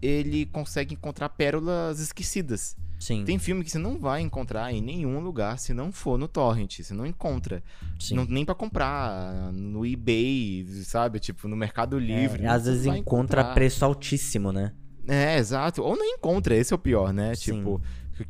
[0.00, 2.76] ele consegue encontrar pérolas esquecidas.
[2.98, 6.26] Sim, Tem filme que você não vai encontrar em nenhum lugar se não for no
[6.26, 7.62] torrent, você não encontra.
[8.10, 11.20] Não- nem pra comprar no eBay, sabe?
[11.20, 12.42] Tipo, no Mercado Livre.
[12.44, 12.98] É, às vezes encontra
[13.42, 13.54] encontrar.
[13.54, 14.72] preço altíssimo, né?
[15.06, 15.82] É, exato.
[15.82, 17.34] Ou não encontra, esse é o pior, né?
[17.36, 17.58] Sim.
[17.58, 17.80] Tipo,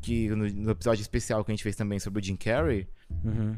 [0.02, 2.87] que no, no episódio especial que a gente fez também sobre o Jim Carrey,
[3.24, 3.57] Uhum.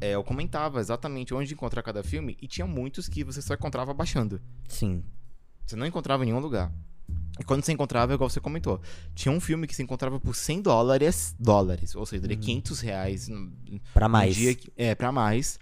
[0.00, 3.92] é, eu comentava exatamente onde encontrar cada filme e tinha muitos que você só encontrava
[3.92, 4.40] baixando.
[4.68, 5.02] Sim.
[5.66, 6.72] Você não encontrava em nenhum lugar.
[7.38, 8.80] E quando você encontrava, igual você comentou,
[9.14, 13.28] tinha um filme que se encontrava por 100 dólares, dólares ou seja, daria 500 reais
[13.92, 14.34] Pra Um mais.
[14.34, 15.58] dia que- é, pra mais.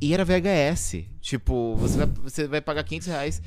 [0.00, 1.06] E era VHS.
[1.20, 3.42] Tipo, você vai, você vai pagar 500 reais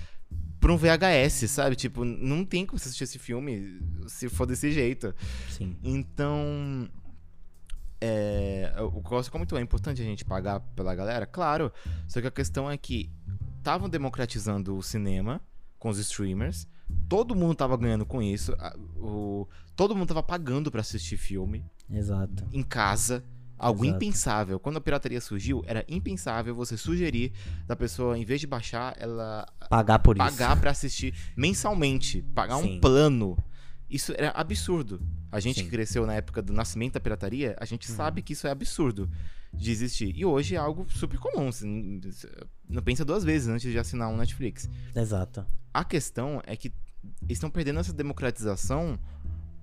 [0.59, 1.75] por um VHS, sabe?
[1.75, 5.13] Tipo, não tem como você assistir esse filme se for desse jeito.
[5.49, 5.77] Sim.
[5.83, 6.89] Então.
[8.01, 11.25] É, o que você comentou, é importante a gente pagar pela galera?
[11.25, 11.71] Claro.
[12.07, 13.09] Só que a questão é que
[13.57, 15.41] estavam democratizando o cinema
[15.79, 16.67] com os streamers.
[17.07, 18.53] Todo mundo tava ganhando com isso.
[18.97, 22.45] o, todo mundo tava pagando pra assistir filme Exato.
[22.51, 23.23] em casa.
[23.57, 23.97] Algo Exato.
[23.97, 24.59] impensável.
[24.59, 27.33] Quando a pirataria surgiu, era impensável você sugerir
[27.67, 32.21] da pessoa, em vez de baixar, ela Pagar por pagar pra assistir mensalmente.
[32.33, 32.77] Pagar Sim.
[32.77, 33.37] um plano.
[33.89, 35.01] Isso era absurdo.
[35.31, 35.61] A gente Sim.
[35.61, 35.65] Uhum.
[35.65, 39.09] que cresceu na época do nascimento da pirataria, a gente sabe que isso é absurdo
[39.53, 40.15] de existir.
[40.15, 41.51] E hoje é algo super comum.
[41.51, 44.63] Você não- pensa duas vezes antes de assinar um Netflix.
[44.63, 44.99] isso.
[44.99, 45.45] Exato.
[45.73, 46.71] A questão é que
[47.27, 48.99] estão perdendo essa democratização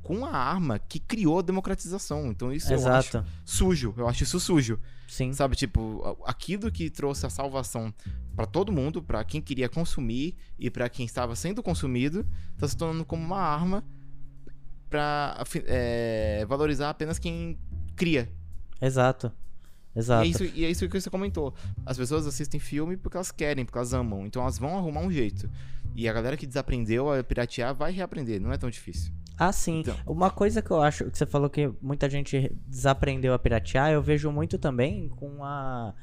[0.03, 2.29] com a arma que criou a democratização.
[2.29, 3.29] Então isso eu acho Exato.
[3.45, 3.93] sujo.
[3.97, 4.79] Eu acho isso sujo.
[5.09, 5.33] Sim.
[5.33, 7.93] Sabe, tipo, aquilo que trouxe a salvação
[8.37, 12.25] pra todo mundo, pra quem queria consumir e pra quem estava sendo consumido,
[12.57, 13.85] tá se tornando como uma arma
[15.39, 17.59] afi- é, valorizar apenas quem
[17.95, 18.31] cria.
[18.81, 19.33] Exato.
[19.95, 20.25] E Exato.
[20.25, 21.55] é, isso, e é isso que você comentou.
[21.85, 24.27] As pessoas assistem filme porque elas querem, porque elas amam.
[24.27, 25.51] Então elas vão arrumar um jeito.
[25.97, 28.41] E a galera que desaprendeu a piratear vai reaprender.
[28.41, 29.13] Não é tão difícil.
[29.39, 29.81] Ah, sim.
[29.81, 29.97] Então.
[30.07, 34.03] Uma coisa que eu acho que você falou que muita gente desaprendeu a piratear, eu
[34.03, 35.95] vejo muito também com a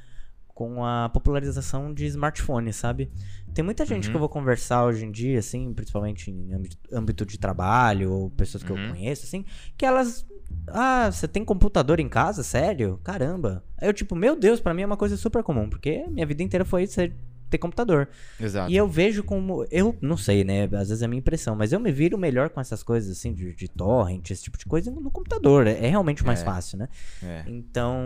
[0.56, 3.12] com a popularização de smartphones, sabe?
[3.56, 4.12] Tem muita gente Uhum.
[4.12, 6.52] que eu vou conversar hoje em dia, assim, principalmente em
[6.92, 8.90] âmbito, de trabalho ou pessoas que eu Uhum.
[8.90, 9.44] conheço, assim,
[9.76, 10.24] que elas
[10.68, 12.44] ah, você tem computador em casa?
[12.44, 13.00] Sério?
[13.04, 13.64] Caramba.
[13.80, 16.44] Aí eu, tipo, meu Deus, pra mim é uma coisa super comum, porque minha vida
[16.44, 17.16] inteira foi ser,
[17.54, 18.08] ter computador.
[18.40, 18.72] Exato.
[18.72, 19.66] E eu vejo como.
[19.72, 20.64] Eu não sei, né?
[20.66, 23.34] Às vezes é a minha impressão, mas eu me viro melhor com essas coisas, assim,
[23.34, 25.68] de, de torrent, esse tipo de coisa, no computador.
[25.68, 26.46] É, é realmente mais É.
[26.46, 26.90] fácil, né?
[27.24, 27.44] É.
[27.48, 27.98] Então.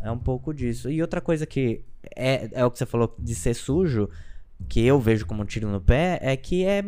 [0.00, 0.90] É um pouco disso.
[0.90, 1.84] E outra coisa que
[2.16, 4.08] é, é o que você falou de ser sujo,
[4.68, 6.84] que eu vejo como um tiro no pé, é que é.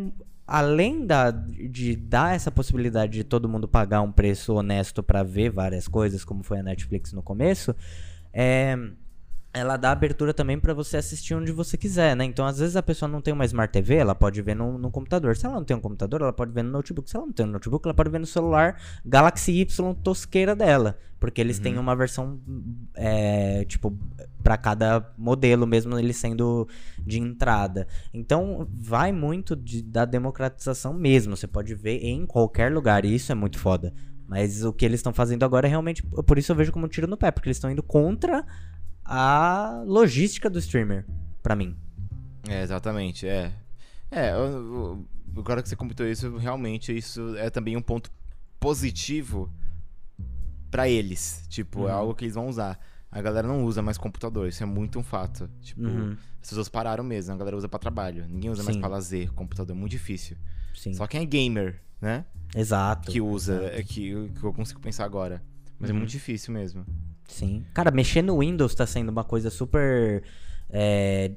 [0.46, 5.48] Além da, de dar essa possibilidade de todo mundo pagar um preço honesto pra ver
[5.50, 7.74] várias coisas, como foi a Netflix no começo,
[8.30, 8.76] é,
[9.54, 12.24] ela dá abertura também pra você assistir onde você quiser, né?
[12.24, 14.90] Então, às vezes a pessoa não tem uma Smart TV, ela pode ver no, no
[14.90, 15.36] computador.
[15.36, 17.08] Se ela não tem um computador, ela pode ver no notebook.
[17.08, 20.98] Se ela não tem um notebook, ela pode ver no celular Galaxy Y tosqueira dela.
[21.20, 22.38] Porque eles têm uma versão,
[22.94, 23.96] é, tipo,
[24.42, 27.86] pra cada modelo, mesmo ele sendo de entrada.
[28.12, 31.36] Então, vai muito de- da democratização mesmo.
[31.36, 33.94] Você pode ver em qualquer lugar, e isso é muito foda.
[34.26, 36.02] Mas o que eles estão fazendo agora é realmente.
[36.02, 38.44] Por isso eu vejo como um tiro no pé, porque eles estão indo contra
[39.04, 41.04] a logística do streamer,
[41.42, 41.76] pra mim.
[42.48, 43.52] É, exatamente, é.
[44.10, 44.30] É,
[45.36, 48.10] agora que você comentou isso, realmente isso é também um ponto
[48.60, 49.50] positivo
[50.70, 51.44] pra eles.
[51.48, 51.98] Tipo, é Uhum.
[51.98, 52.78] algo que eles vão usar.
[53.10, 55.48] A galera não usa mais computador, isso é muito um fato.
[55.60, 56.16] Tipo, Uhum.
[56.42, 58.26] as pessoas pararam mesmo, a galera usa pra trabalho.
[58.28, 58.80] Ninguém usa mais Sim.
[58.80, 60.36] pra lazer, computador é muito difícil.
[60.74, 60.92] Sim.
[60.94, 62.24] Só quem é gamer, né?
[62.54, 63.10] Exato.
[63.10, 65.42] Que usa, é que, que eu consigo pensar agora.
[65.78, 65.96] Mas Uhum.
[65.96, 66.84] é muito difícil mesmo.
[67.28, 67.64] Sim.
[67.74, 70.22] Cara, mexer no Windows tá sendo uma coisa super
[70.70, 71.32] é,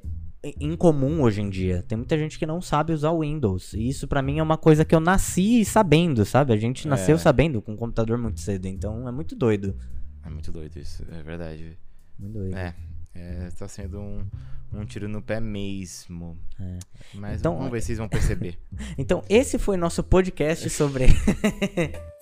[0.60, 1.82] incomum hoje em dia.
[1.86, 3.72] Tem muita gente que não sabe usar o Windows.
[3.74, 6.52] E isso pra mim é uma coisa que eu nasci sabendo, sabe?
[6.52, 7.18] A gente nasceu É.
[7.18, 8.66] sabendo com o computador muito cedo.
[8.66, 9.76] Então é muito doido.
[10.24, 11.78] É muito doido isso, é verdade.
[12.18, 12.56] Muito doido.
[12.56, 12.74] É,
[13.14, 14.26] é tá sendo um,
[14.72, 16.36] um tiro no pé mesmo.
[16.60, 16.78] É.
[17.14, 18.58] Mas Então, vamos ver se vocês vão perceber.
[18.98, 21.06] Então, esse foi nosso podcast sobre.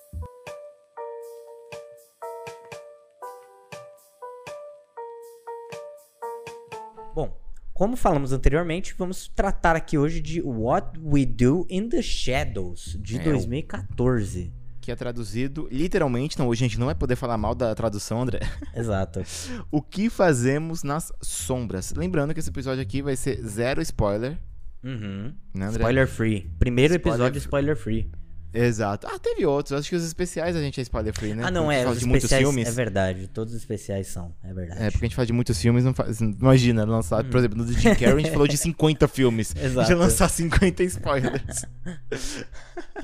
[7.16, 7.34] Bom,
[7.72, 13.16] como falamos anteriormente, vamos tratar aqui hoje de What We Do in the Shadows, de
[13.16, 14.52] É, o- 2014.
[14.82, 18.20] que é traduzido literalmente, então hoje a gente não vai poder falar mal da tradução,
[18.20, 18.40] André.
[18.76, 19.22] Exato.
[19.70, 21.94] O que fazemos nas sombras?
[21.96, 24.38] Lembrando que esse episódio aqui vai ser zero spoiler,
[24.84, 25.32] Uhum.
[25.54, 25.70] né?
[25.70, 26.50] Spoiler free.
[26.58, 27.46] Primeiro Spoiler episódio free.
[27.46, 28.10] spoiler free.
[28.58, 29.06] Exato.
[29.10, 29.78] Ah, teve outros.
[29.78, 31.42] Acho que os especiais a gente é spoiler free, né?
[31.44, 31.90] Ah, não, a gente é.
[31.90, 32.68] Os de muitos especiais, filmes.
[32.68, 33.28] é verdade.
[33.28, 34.34] Todos os especiais são.
[34.42, 34.82] É verdade.
[34.82, 36.20] É, porque a gente fala de muitos filmes, não faz...
[36.20, 39.54] imagina, lançar, por exemplo, no Jim Carrey a gente falou de 50 filmes.
[39.56, 39.64] Hum.
[39.64, 39.88] Exato.
[39.88, 41.64] Já lançar 50 spoilers.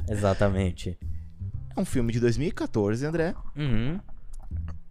[0.08, 0.98] Exatamente.
[1.76, 3.34] É um filme de 2014, André.
[3.56, 3.98] Uhum.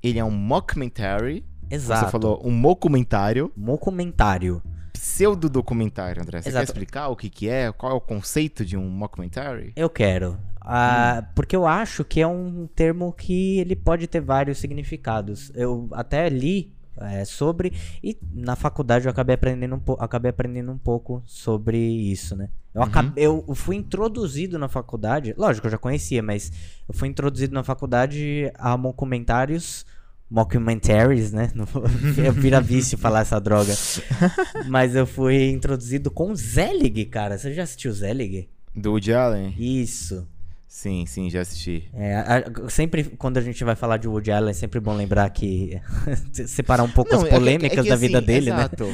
[0.02, 1.46] Ele é um mockumentary.
[1.70, 2.06] Exato.
[2.06, 4.62] Você falou um documentário, Mocumentário.
[4.92, 6.42] pseudo-documentário, André.
[6.42, 6.66] Você Exato.
[6.66, 7.72] quer explicar o que que é?
[7.72, 9.72] Qual é o conceito de um mockumentary?
[9.76, 10.38] Eu quero.
[10.62, 15.52] Ah, Porque eu acho que é um termo que ele pode ter vários significados.
[15.56, 17.72] Eu até li é, sobre
[18.04, 22.50] e na faculdade eu acabei aprendendo um, po- acabei aprendendo um pouco sobre isso, né?
[22.76, 22.88] Eu, Uhum.
[22.88, 26.52] acabei- eu fui introduzido na faculdade, lógico, eu já conhecia, mas
[26.88, 29.86] eu fui introduzido na faculdade a documentários,
[30.30, 31.52] mockumentaries, né?
[32.26, 33.74] Eu vira vício falar essa droga.
[34.68, 37.38] Mas eu fui introduzido com Zelig, cara.
[37.38, 38.50] Você já assistiu Zelig?
[38.76, 39.54] Do Woody Allen?
[39.58, 40.26] Isso.
[40.74, 41.84] Sim, sim, já assisti.
[41.94, 45.30] É, a- sempre quando a gente vai falar de Woody Allen, é sempre bom lembrar
[45.30, 45.78] que
[46.48, 48.56] separar um pouco as é que- polêmicas é que da vida assim, dele, né?
[48.56, 48.86] exato.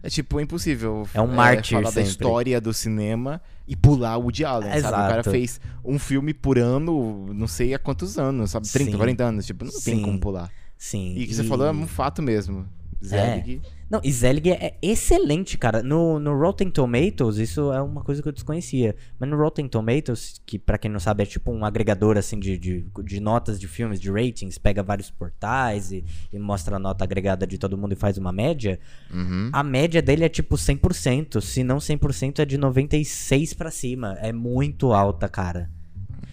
[0.00, 2.08] É tipo, é impossível É um mártir falar da sempre.
[2.10, 4.86] história do cinema e pular o Woody Allen, sabe?
[4.86, 5.30] O cara Exato.
[5.32, 8.68] fez um filme por ano, não sei há quantos anos, sabe?
[8.70, 8.96] 30, Sim.
[8.96, 10.02] 40 anos, tipo, não tem Sim.
[10.02, 10.48] como pular.
[10.78, 11.14] Sim.
[11.16, 12.64] E o que você falou é um fato mesmo.
[13.04, 15.82] Zelig, Não, e Zelig é excelente, cara.
[15.82, 18.96] No, no Rotten Tomatoes, isso é uma coisa que eu desconhecia.
[19.18, 22.58] Mas no Rotten Tomatoes, que pra quem não sabe é tipo um agregador assim de,
[22.58, 27.04] de, de notas de filmes, de ratings, pega vários portais e, e mostra a nota
[27.04, 28.80] agregada de todo mundo e faz uma média.
[29.12, 29.50] Uhum.
[29.52, 34.16] A média dele é tipo 100%, se não 100% é de 96 pra cima.
[34.20, 35.70] É muito alta, cara.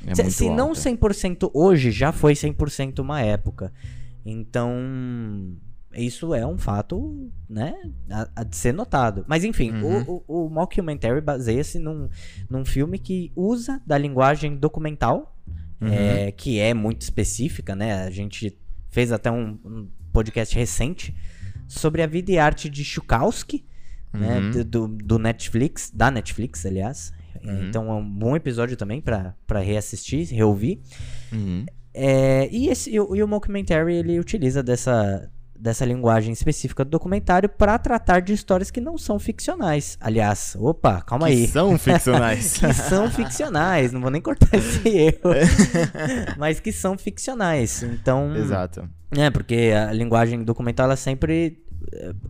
[0.05, 0.79] É se se não alta.
[0.79, 3.71] 100% hoje, já foi 100% uma época.
[4.25, 4.73] Então,
[5.95, 7.73] isso é um fato, né,
[8.09, 9.25] a, a de ser notado.
[9.27, 10.01] Mas enfim, Uhum.
[10.07, 12.09] o, o, o mockumentary baseia-se num,
[12.49, 15.35] num filme que usa da linguagem documental,
[15.81, 15.87] Uhum.
[15.91, 18.03] é, que é muito específica, né?
[18.03, 18.55] A gente
[18.89, 21.15] fez até um, um podcast recente
[21.67, 23.65] sobre a vida e arte de Chukowski,
[24.13, 24.51] né, Uhum.
[24.51, 27.11] do, do- do Netflix, da Netflix, aliás.
[27.43, 27.67] Uhum.
[27.67, 30.81] Então é um bom episódio também pra reassistir, reouvir.
[31.33, 31.65] Uhum.
[31.93, 35.29] É, e, esse, e, o, e o mockumentary ele utiliza dessa,
[35.61, 39.95] dessa linguagem específica do documentário pra tratar de histórias que não são ficcionais.
[40.01, 41.47] Aliás, opa, calma Que aí.
[41.47, 42.57] são ficcionais.
[42.59, 45.29] que são ficcionais, não vou nem cortar esse erro.
[46.37, 47.83] mas que são ficcionais.
[47.83, 48.89] Então, Exato.
[49.15, 51.63] é, porque a linguagem documental ela sempre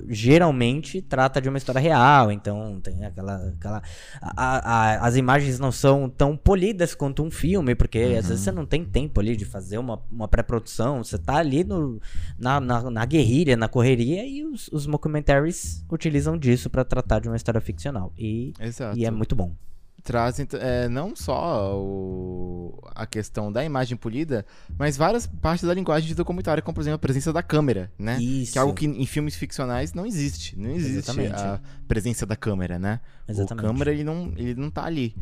[0.08, 3.82] geralmente trata de uma história real, então tem aquela, aquela
[4.22, 8.52] a- a- as imagens não são tão polidas quanto um filme, porque às vezes você
[8.52, 12.00] não tem tempo ali de fazer uma, uma pré-produção, você tá ali no,
[12.38, 17.28] na, na, na guerrilha, na correria, e os, os documentaries utilizam disso pra tratar de
[17.28, 18.98] uma história ficcional, e, Exato.
[18.98, 19.54] e é muito bom.
[20.02, 24.46] Trazem é, não só o- a questão da imagem polida,
[24.78, 28.20] mas várias partes da linguagem de documentário, como por exemplo a presença da câmera, né?
[28.22, 28.54] Isso.
[28.54, 30.58] Que é algo que em filmes ficcionais não existe.
[30.60, 31.34] Não existe Exatamente.
[31.36, 33.00] a presença da câmera, né?
[33.28, 33.64] Exatamente.
[33.66, 35.16] O câmera, ele não, ele não tá ali.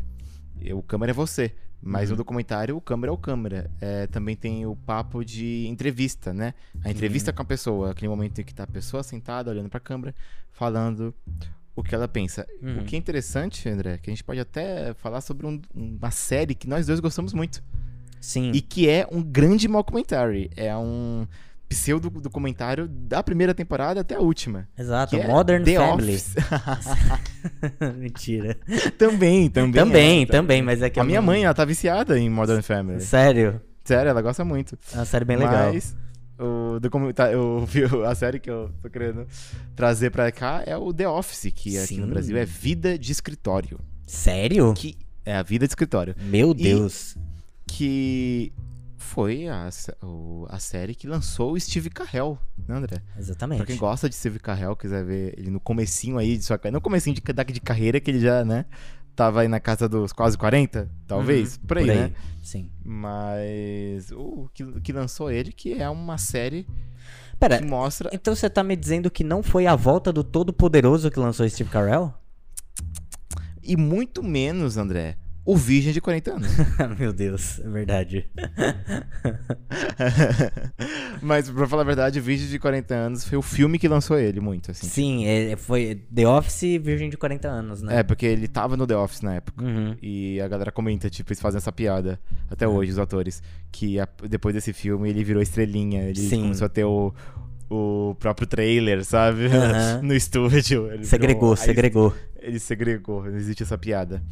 [0.74, 1.52] O câmera é você.
[1.82, 2.10] Mas Uhum.
[2.10, 3.70] no documentário, o câmera é o câmera.
[3.80, 6.52] É, também tem o papo de entrevista, né?
[6.84, 6.92] A Uhum.
[6.92, 7.92] entrevista com a pessoa.
[7.92, 10.14] Aquele momento em que tá a pessoa sentada, olhando pra câmera,
[10.52, 11.14] falando
[11.76, 12.46] o que ela pensa.
[12.62, 12.78] Uhum.
[12.80, 16.54] O que é interessante, André, que a gente pode até falar sobre um- uma série
[16.54, 17.62] que nós dois gostamos muito.
[18.20, 18.50] Sim.
[18.54, 20.50] E que é um grande mockumentary.
[20.56, 21.26] É um
[21.68, 24.68] pseudo-documentário da primeira temporada até a última.
[24.76, 26.18] Exato, é Modern The Family.
[27.96, 28.56] Mentira.
[28.98, 29.72] também, também.
[29.84, 32.28] Também, é, também, mas é que A eu minha não- mãe, ela tá viciada em
[32.28, 33.00] Modern Family.
[33.00, 33.60] Sério?
[33.84, 34.78] Sério, ela gosta muito.
[34.92, 35.72] É uma série bem legal.
[35.72, 35.96] Mas
[36.40, 37.38] o documentário,
[37.92, 39.26] o, a série que eu tô querendo
[39.76, 42.10] trazer pra cá é o The Office, que aqui no Sim.
[42.10, 43.78] Brasil é Vida de Escritório.
[44.06, 44.72] Sério?
[44.74, 46.14] Que é a vida de escritório.
[46.18, 47.16] Meu E- Deus.
[47.66, 48.52] Que
[48.96, 49.68] foi a,
[50.48, 53.02] a série que lançou o Steve Carell, né, André?
[53.18, 53.58] Exatamente.
[53.58, 56.76] Pra quem gosta de Steve Carell, quiser ver ele no comecinho aí de sua carreira.
[56.76, 57.22] No comecinho de,
[57.52, 58.66] de carreira, que ele já, né?
[59.20, 61.56] Tava aí na casa dos quase 40, talvez.
[61.56, 62.12] Uhum, por, aí, né?
[62.42, 62.70] Sim.
[62.82, 66.66] Mas o que, que lançou ele, que é uma série
[67.38, 68.08] Pera, que mostra.
[68.14, 71.68] então você tá me dizendo que não foi a volta do Todo-Poderoso que lançou Steve
[71.68, 72.14] Carell?
[73.62, 76.48] E muito menos, André, o Virgem de 40 anos.
[76.98, 78.28] Meu Deus, é verdade.
[81.22, 84.18] Mas, pra falar a verdade, o Virgem de 40 anos foi o filme que lançou
[84.18, 84.86] ele, muito, assim.
[84.86, 87.98] Sim, é- foi The Office Virgem de 40 anos, né?
[87.98, 89.64] É, porque ele tava no The Office na época.
[89.64, 89.96] Uhum.
[90.02, 92.18] E a galera comenta, tipo, eles fazem essa piada
[92.50, 92.68] até É.
[92.68, 93.42] hoje, os atores.
[93.70, 96.02] Que a- depois desse filme ele virou estrelinha.
[96.04, 96.42] Ele Sim.
[96.42, 97.12] começou a ter o,
[97.68, 99.46] o próprio trailer, sabe?
[99.46, 100.00] Aham.
[100.02, 100.88] no estúdio.
[101.02, 102.14] Segregou, virou- segregou.
[102.40, 104.22] Ele segregou, não existe essa piada.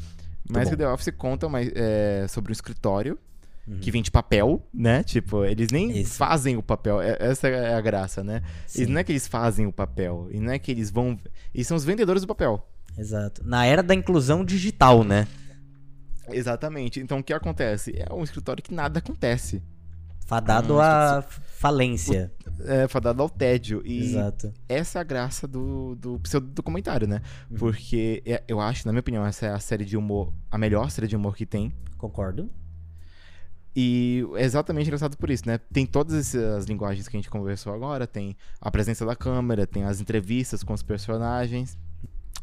[0.50, 0.68] Mas bom.
[0.70, 3.18] que o The Office conta mais, é, sobre um escritório
[3.66, 3.80] Uhum.
[3.80, 5.02] que vem de papel, né?
[5.02, 6.14] Tipo, eles nem Isso.
[6.14, 7.02] fazem o papel.
[7.02, 8.42] É- Essa é a graça, né?
[8.66, 8.80] Sim.
[8.82, 10.26] Eles, não é que eles fazem o papel.
[10.30, 11.18] E não é que eles vão.
[11.54, 12.66] Eles são os vendedores do papel.
[12.96, 13.42] Exato.
[13.46, 15.28] Na era da inclusão digital, né?
[16.30, 17.00] Exatamente.
[17.00, 17.92] Então o que acontece?
[17.96, 19.62] É um escritório que nada acontece.
[20.26, 21.22] Fadado Hum, à
[21.56, 22.32] falência.
[22.64, 23.82] É fadado ao tédio.
[23.84, 24.52] E Exato.
[24.68, 27.20] essa é a graça do, do pseudo-documentário, né?
[27.50, 27.56] Uhum.
[27.58, 30.90] Porque é- eu acho, na minha opinião, essa é a série de humor, a melhor
[30.90, 31.72] série de humor que tem.
[31.96, 32.50] Concordo.
[33.76, 35.58] E é exatamente engraçado por isso, né?
[35.72, 39.84] Tem todas essas linguagens que a gente conversou agora, tem a presença da câmera, tem
[39.84, 41.78] as entrevistas com os personagens.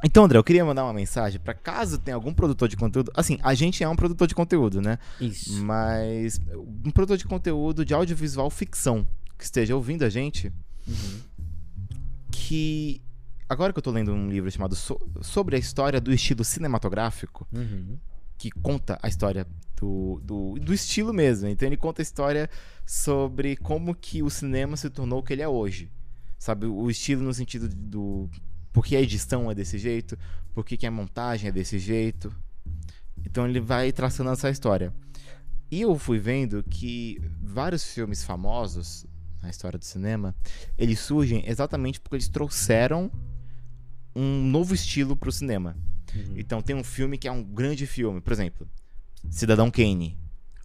[0.03, 3.11] Então, André, eu queria mandar uma mensagem pra caso tenha algum produtor de conteúdo.
[3.13, 4.97] Assim, a gente é um produtor de conteúdo, né?
[5.19, 5.61] Isso.
[5.63, 6.39] Mas
[6.85, 10.51] um produtor de conteúdo de audiovisual ficção que esteja ouvindo a gente,
[10.87, 11.19] Uhum.
[12.31, 13.01] que
[13.49, 17.47] agora que eu tô lendo um livro chamado So- Sobre a História do Estilo Cinematográfico,
[17.51, 17.97] Uhum.
[18.37, 19.45] que conta a história
[19.77, 21.47] do, do, do estilo mesmo.
[21.47, 22.49] Então ele conta a história
[22.85, 25.91] sobre como que o cinema se tornou o que ele é hoje.
[26.37, 28.29] Sabe, o estilo no sentido do
[28.71, 30.17] por que a edição é desse jeito,
[30.53, 32.31] por que, que a montagem é desse jeito.
[33.25, 34.93] Então ele vai traçando essa história.
[35.71, 39.05] E eu fui vendo que vários filmes famosos
[39.45, 40.35] na história do cinema,
[40.77, 43.11] eles surgem exatamente porque eles trouxeram
[44.15, 45.77] um novo estilo pro cinema.
[46.13, 46.33] Uhum.
[46.35, 48.67] Então tem um filme que é um grande filme, por exemplo,
[49.29, 50.17] Cidadão Kane.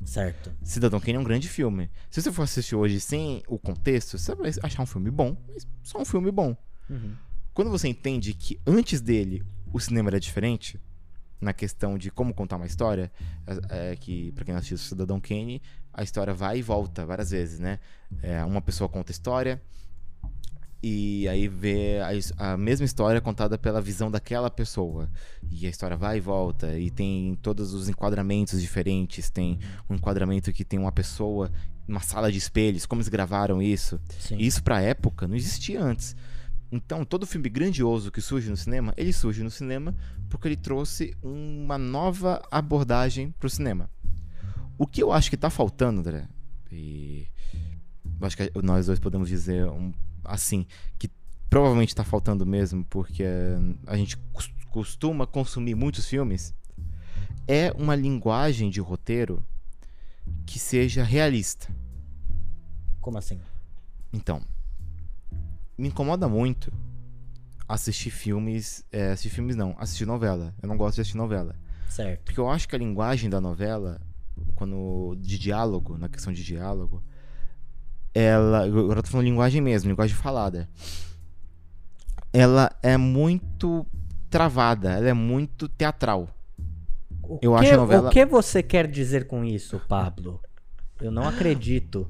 [0.05, 0.51] Certo.
[0.63, 1.91] Cidadão Kane é um grande filme.
[2.11, 5.67] Se você for assistir hoje sem o contexto, você vai achar um filme bom, mas
[5.83, 6.57] só um filme bom.
[6.89, 7.15] Uhum.
[7.53, 10.81] Quando você entende que antes dele o cinema era diferente,
[11.41, 13.11] na questão de como contar uma história,
[13.69, 17.79] é, que pra quem assistiu Cidadão Kane, a história vai e volta várias vezes, né?
[18.23, 19.61] É, uma pessoa conta a história
[20.83, 21.99] e aí vê
[22.39, 25.11] a, a mesma história contada pela visão daquela pessoa.
[25.51, 30.53] E a história vai e volta e tem todos os enquadramentos diferentes, tem um enquadramento
[30.53, 31.51] que tem uma pessoa
[31.87, 34.01] numa sala de espelhos, como eles gravaram isso.
[34.19, 34.37] Sim.
[34.39, 36.17] E isso pra época não existia antes.
[36.73, 39.95] Então, todo filme grandioso que surge no cinema, ele surge no cinema
[40.29, 43.91] porque ele trouxe uma nova abordagem pro cinema.
[44.79, 46.29] O que eu acho que tá faltando, André,
[46.71, 47.27] e
[48.21, 49.93] eu acho que nós dois podemos dizer um-
[50.25, 50.65] assim,
[50.99, 51.11] que
[51.49, 53.25] provavelmente tá faltando mesmo, porque
[53.87, 56.55] a gente cos- costuma consumir muitos filmes,
[57.49, 59.45] é uma linguagem de roteiro
[60.47, 61.67] que seja realista.
[63.01, 63.41] Como assim?
[64.13, 64.41] Então,
[65.81, 66.73] me incomoda muito
[67.69, 68.85] assistir filmes.
[68.93, 70.55] É, assistir filmes não, assistir novela.
[70.63, 71.55] Eu não gosto de assistir novela.
[71.89, 72.23] Certo.
[72.25, 74.01] Porque eu acho que a linguagem da novela,
[74.55, 75.17] quando.
[75.21, 77.03] de diálogo, na questão de diálogo,
[78.15, 78.65] ela.
[78.65, 80.69] Agora eu tô falando linguagem mesmo, linguagem falada.
[82.33, 83.85] Ela é muito
[84.29, 86.29] travada, ela é muito teatral.
[87.23, 90.41] O Eu que, acho a novela- O que você quer dizer com isso, Pablo?
[91.01, 92.09] Eu não acredito.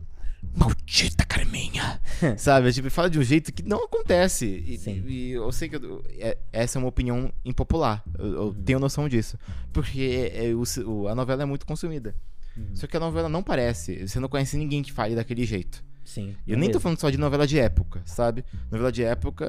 [0.55, 2.01] Maldita Carminha!
[2.37, 2.73] Sabe?
[2.73, 4.47] Tipo, fala de um jeito que não acontece.
[4.47, 5.05] E, Sim.
[5.07, 8.03] e eu sei que eu- é- essa é uma opinião impopular.
[8.19, 9.39] Eu, eu tenho noção disso.
[9.73, 10.01] Porque
[10.35, 12.15] é- é o a novela é muito consumida.
[12.57, 12.75] Uhum.
[12.75, 14.07] Só que a novela não parece.
[14.07, 15.85] Você não conhece ninguém que fale daquele jeito.
[16.05, 16.35] Sim.
[16.47, 16.81] Eu é nem tô mesmo.
[16.81, 18.45] falando só de novela de época, sabe?
[18.71, 19.47] Novela de época,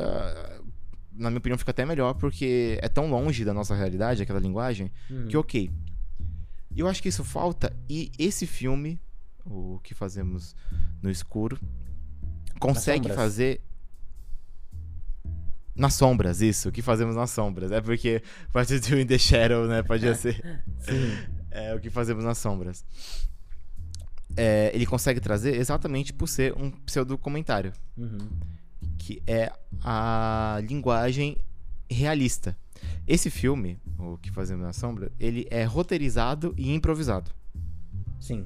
[1.11, 4.91] na minha opinião, fica até melhor porque é tão longe da nossa realidade, aquela linguagem,
[5.09, 5.27] Uhum.
[5.27, 5.71] que ok.
[6.75, 7.75] E eu acho que isso falta.
[7.89, 8.99] E esse filme,
[9.45, 10.55] o que fazemos
[11.01, 11.59] no escuro,
[12.59, 13.61] consegue fazer.
[15.73, 17.71] Nas sombras, isso, o que fazemos nas sombras.
[17.71, 18.21] É porque
[18.51, 19.81] pode do in the shadow, né?
[19.83, 20.41] Podia ser.
[21.53, 22.85] É o que fazemos nas sombras.
[24.37, 28.29] é, ele consegue trazer exatamente por ser um pseudo-comentário, Uhum.
[28.97, 29.51] que é
[29.83, 31.37] a linguagem
[31.89, 32.55] realista.
[33.05, 37.29] Esse filme, o que fazemos na sombra, ele é roteirizado e improvisado,
[38.17, 38.45] Sim.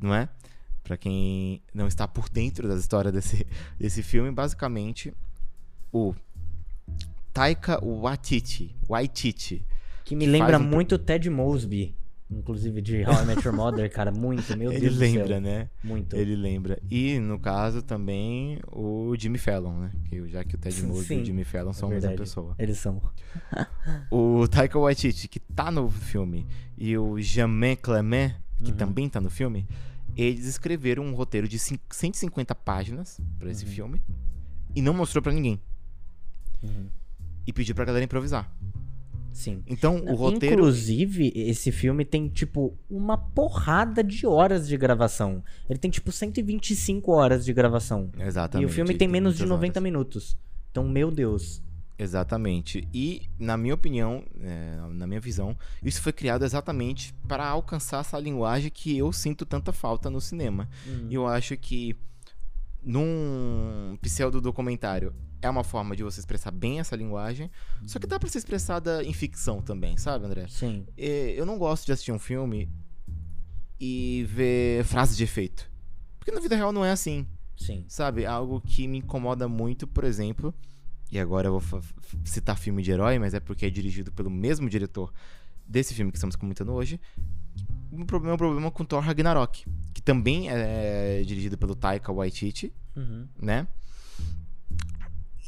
[0.00, 0.28] Não é?
[0.82, 3.46] Pra quem não está por dentro da história desse,
[3.78, 5.12] desse filme, basicamente
[5.92, 6.14] o
[7.32, 9.64] Taika Waititi, Waititi
[10.04, 11.94] Que me lembra um- muito o Ted Mosby.
[12.32, 14.12] Inclusive de How I Met Your Mother, cara.
[14.12, 15.40] Muito, meu ele Deus lembra, do céu.
[15.40, 15.68] né?
[15.82, 16.14] Muito.
[16.14, 16.78] Ele lembra.
[16.88, 19.90] E, no caso, também o Jimmy Fallon, né?
[20.08, 22.12] Que, já que o Ted Sim, Mosby e o Jimmy Fallon são É a mesma
[22.12, 22.54] pessoa.
[22.56, 23.02] Eles são.
[24.12, 26.46] O Taika Waititi, que tá no filme,
[26.78, 28.76] e o Jamin Clement, que Uhum.
[28.76, 29.66] também tá no filme,
[30.22, 33.70] eles escreveram um roteiro de cin- 150 páginas pra esse Uhum.
[33.70, 34.02] filme
[34.74, 35.60] e não mostrou pra ninguém.
[36.62, 36.86] Uhum.
[37.46, 38.52] E pediu pra galera improvisar.
[39.32, 39.62] Sim.
[39.66, 40.56] Então, o roteiro...
[40.56, 45.42] Inclusive, esse filme tem, tipo, uma porrada de horas de gravação.
[45.68, 48.10] Ele tem, tipo, 125 horas de gravação.
[48.18, 48.68] Exatamente.
[48.68, 49.82] E o filme tem menos de muitas 90 horas.
[49.84, 50.38] minutos.
[50.70, 51.62] Então, meu Deus.
[52.02, 52.88] Exatamente.
[52.94, 58.18] E, na minha opinião, é, na minha visão, isso foi criado exatamente para alcançar essa
[58.18, 60.68] linguagem que eu sinto tanta falta no cinema.
[61.08, 61.94] E eu acho que
[62.82, 67.50] num pseudo-documentário é uma forma de você expressar bem essa linguagem,
[67.86, 70.46] só que dá pra ser expressada em ficção também, sabe, André?
[70.48, 70.86] Sim.
[70.96, 72.70] É, Eu não gosto de assistir um filme
[73.78, 75.70] e ver frases de efeito.
[76.18, 77.26] Porque na vida real não é assim.
[77.56, 77.84] Sim.
[77.88, 78.24] Sabe?
[78.26, 80.54] Algo que me incomoda muito, por exemplo.
[81.10, 81.82] E agora eu vou
[82.24, 85.12] citar filme de herói, mas é porque é dirigido pelo mesmo diretor
[85.66, 87.00] desse filme que estamos comentando hoje.
[87.90, 92.72] O problema é o problema com Thor Ragnarok, que também é dirigido pelo Taika Waititi,
[92.96, 93.26] Uhum.
[93.40, 93.66] né?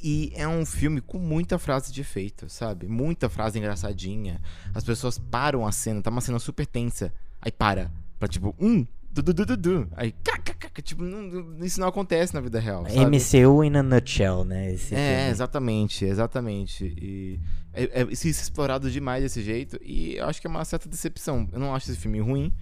[0.05, 2.89] E é um filme com muita frase de efeito, sabe?
[2.89, 4.41] Muita frase engraçadinha.
[4.75, 7.13] As pessoas param a cena, tá uma cena super tensa.
[7.41, 7.89] Aí para.
[8.19, 9.89] Pra tipo, um, du, du, du, du.
[9.97, 13.17] Aí, caca, tipo, não- isso não acontece na vida real, sabe?
[13.17, 14.73] MCU in a nutshell, né?
[14.73, 15.31] Esse É, filme.
[15.31, 16.85] exatamente, exatamente.
[16.99, 17.39] E
[17.75, 19.79] é, é, isso é explorado demais desse jeito.
[19.83, 21.49] E eu acho que é uma certa decepção.
[21.53, 22.53] Eu não acho esse filme ruim,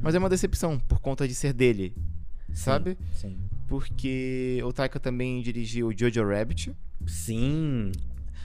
[0.00, 1.94] mas é uma decepção por conta de ser dele,
[2.48, 2.98] Sim, sabe?
[3.12, 3.36] Sim.
[3.68, 6.72] Porque o Taika também dirigiu Jojo Rabbit.
[7.06, 7.90] Sim.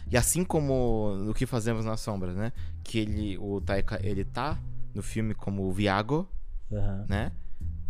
[0.10, 2.52] E assim como no que fazemos nas sombras, né?
[2.84, 4.60] Que ele, o Taika, ele tá
[4.94, 6.28] no filme como o Viago,
[6.72, 7.06] Aham.
[7.08, 7.32] né?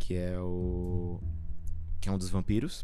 [0.01, 1.21] Que é o
[2.01, 2.83] que é um dos vampiros.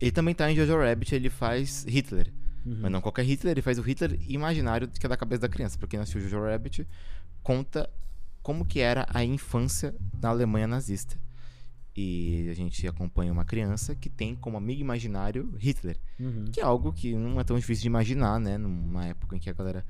[0.00, 2.32] Ele também tá em Jojo Rabbit, ele faz Hitler.
[2.64, 2.78] Uhum.
[2.80, 5.76] Mas não qualquer Hitler, ele faz o Hitler imaginário que é da cabeça da criança.
[5.92, 6.86] Não assistiu Jojo Rabbit,
[7.42, 7.90] conta
[8.42, 11.20] como que era a infância na Alemanha nazista.
[11.94, 15.98] E a gente acompanha uma criança que tem como amigo imaginário Hitler.
[16.18, 16.44] Uhum.
[16.52, 18.56] Que é algo que não é tão difícil de imaginar, né?
[18.56, 19.84] Numa época em que a galera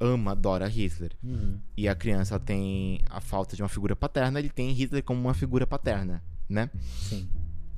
[0.00, 1.12] ama, adora Hitler.
[1.22, 1.58] Uhum.
[1.76, 5.34] E a criança tem a falta de uma figura paterna, ele tem Hitler como uma
[5.34, 6.70] figura paterna, né?
[6.80, 7.28] Sim.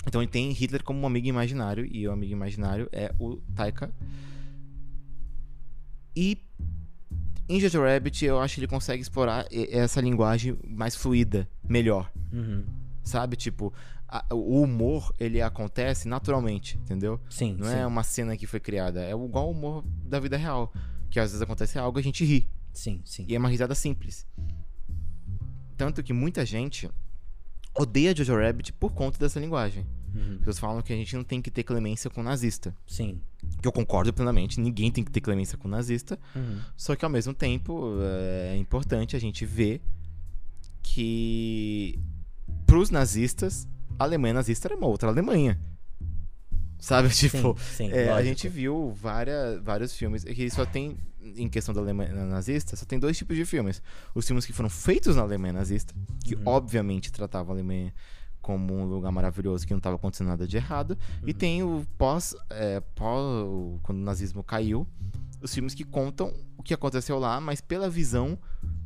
[0.06, 3.92] Então ele tem Hitler como um amigo imaginário, e o amigo imaginário é o Taika.
[6.14, 6.38] E
[7.48, 12.64] em Jojo Rabbit eu acho que ele consegue explorar essa linguagem mais fluida, melhor, Uhum.
[13.02, 13.36] sabe?
[13.36, 13.72] Tipo,
[14.08, 17.20] a- o humor ele acontece naturalmente, entendeu?
[17.30, 17.56] Sim.
[17.58, 17.74] Não sim.
[17.76, 20.72] é uma cena que foi criada, é igual o humor da vida real,
[21.12, 23.26] que às vezes acontece algo e a gente ri, Sim, sim.
[23.28, 24.26] e é uma risada simples.
[25.76, 26.88] Tanto que muita gente
[27.74, 29.86] odeia Jojo Rabbit por conta dessa linguagem.
[30.14, 30.38] Uhum.
[30.42, 32.74] Eles falam que a gente não tem que ter clemência com nazista.
[32.86, 33.20] Sim.
[33.60, 36.18] Que eu concordo plenamente, ninguém tem que ter clemência com nazista.
[36.34, 36.60] Uhum.
[36.76, 39.82] Só que ao mesmo tempo é importante a gente ver
[40.82, 41.98] que
[42.66, 45.60] pros nazistas, a Alemanha nazista era uma outra Alemanha.
[46.82, 47.08] Sabe?
[47.10, 51.72] Tipo, sim, sim, é, a gente viu várias, vários filmes que só tem, em questão
[51.72, 53.80] da Alemanha nazista, só tem dois tipos de filmes.
[54.12, 56.42] Os filmes que foram feitos na Alemanha nazista, que Uhum.
[56.44, 57.94] obviamente tratavam a Alemanha
[58.40, 60.98] como um lugar maravilhoso que não estava acontecendo nada de errado.
[61.22, 61.28] Uhum.
[61.28, 63.22] E tem o pós, é, pós,
[63.84, 64.84] quando o nazismo caiu,
[65.40, 68.36] os filmes que contam o que aconteceu lá, mas pela visão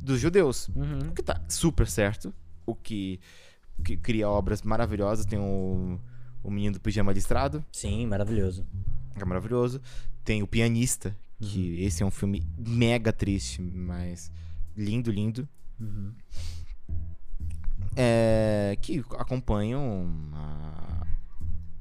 [0.03, 0.69] dos judeus.
[0.75, 1.09] Uhum.
[1.09, 2.31] O que tá super certo,
[2.63, 3.19] o que,
[3.83, 5.25] que cria obras maravilhosas.
[5.25, 5.99] Tem o,
[6.43, 8.65] o Menino do Pijama Listrado, Sim, maravilhoso.
[9.15, 9.81] é maravilhoso.
[10.23, 14.31] Tem o Pianista, que esse é um filme mega triste, mas
[14.75, 15.47] lindo, lindo.
[15.79, 16.11] Uhum.
[17.95, 21.07] É, que acompanham a,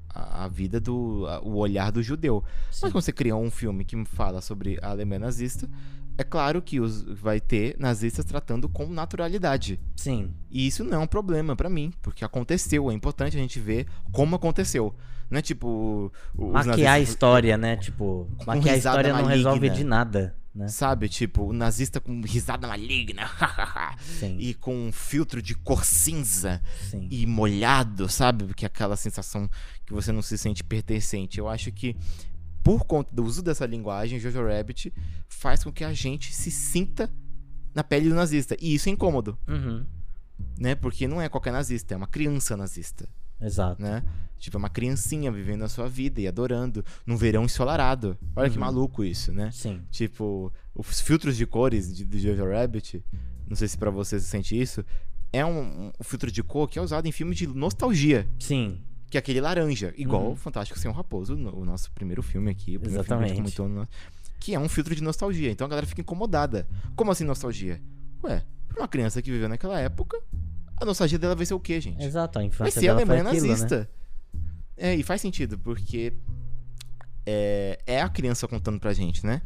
[0.08, 1.26] a, a vida do.
[1.28, 2.42] a- o olhar do judeu.
[2.70, 2.80] Sim.
[2.82, 5.68] Mas quando você cria um filme que fala sobre a Alemanha nazista,
[6.18, 9.78] é claro que os, vai ter nazistas tratando com naturalidade.
[9.96, 10.32] Sim.
[10.50, 12.90] E isso não é um problema pra mim, porque aconteceu.
[12.90, 14.94] É importante a gente ver como aconteceu.
[15.30, 16.12] Não é tipo.
[16.34, 17.76] Maquiar a história, né?
[17.76, 19.34] Tipo, Com maquiar a história não maligna.
[19.36, 20.36] resolve de nada.
[20.54, 20.68] né?
[20.68, 21.08] Sabe?
[21.08, 23.28] Tipo, o nazista com risada maligna.
[24.38, 27.08] E com um filtro de cor cinza sim.
[27.10, 28.54] e molhado, sabe?
[28.54, 29.50] Que é aquela sensação
[29.84, 31.38] que você não se sente pertencente.
[31.38, 31.96] Eu acho que
[32.66, 34.92] por conta do uso dessa linguagem, Jojo Rabbit
[35.28, 37.08] faz com que a gente se sinta
[37.74, 38.56] na pele do nazista.
[38.60, 39.84] E isso é incômodo, Uhum,
[40.58, 40.74] né?
[40.74, 43.08] Porque não é qualquer nazista, é uma criança nazista,
[43.40, 43.80] Exato.
[43.80, 44.02] né?
[44.38, 48.18] Tipo, é uma criancinha vivendo a sua vida e adorando num verão ensolarado.
[48.34, 48.64] Olha que Uhum.
[48.64, 49.50] maluco isso, né?
[49.52, 49.80] Sim.
[49.90, 53.02] Tipo, os filtros de cores de, de Jojo Rabbit,
[53.48, 54.84] não sei se pra você se sente isso,
[55.32, 58.80] é um, um filtro de cor que é usado em filmes de nostalgia, Sim.
[59.10, 60.32] Que é aquele laranja, igual Uhum.
[60.32, 63.36] o Fantástico Senhor Raposo, o nosso primeiro filme aqui, primeiro filme que a Exatamente.
[63.36, 63.88] comentou no-
[64.40, 65.50] que é um filtro de nostalgia.
[65.50, 66.66] Então a galera fica incomodada.
[66.94, 67.80] Como assim nostalgia?
[68.24, 70.20] Ué, pra uma criança que viveu naquela época,
[70.80, 72.02] a nostalgia dela vai ser o quê, gente?
[72.02, 73.52] Exato, a Vai infância ser a dela foi Alemanha aquilo, né?
[73.52, 73.90] nazista.
[74.76, 76.12] É, e faz sentido, porque
[77.24, 79.40] é, é a criança contando pra gente, né?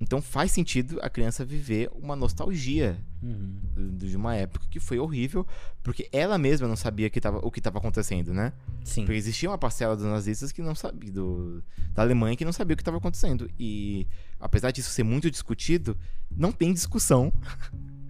[0.00, 3.96] Então faz sentido a criança viver uma nostalgia Uhum.
[3.96, 5.46] de uma época que foi horrível,
[5.82, 8.52] porque ela mesma não sabia que tava, o que estava acontecendo, né?
[8.82, 9.04] Sim.
[9.04, 11.62] Porque existia uma parcela dos nazistas que não sabia, do,
[11.94, 13.48] da Alemanha que não sabia o que estava acontecendo.
[13.60, 14.08] E
[14.40, 15.96] apesar disso ser muito discutido,
[16.36, 17.32] não tem discussão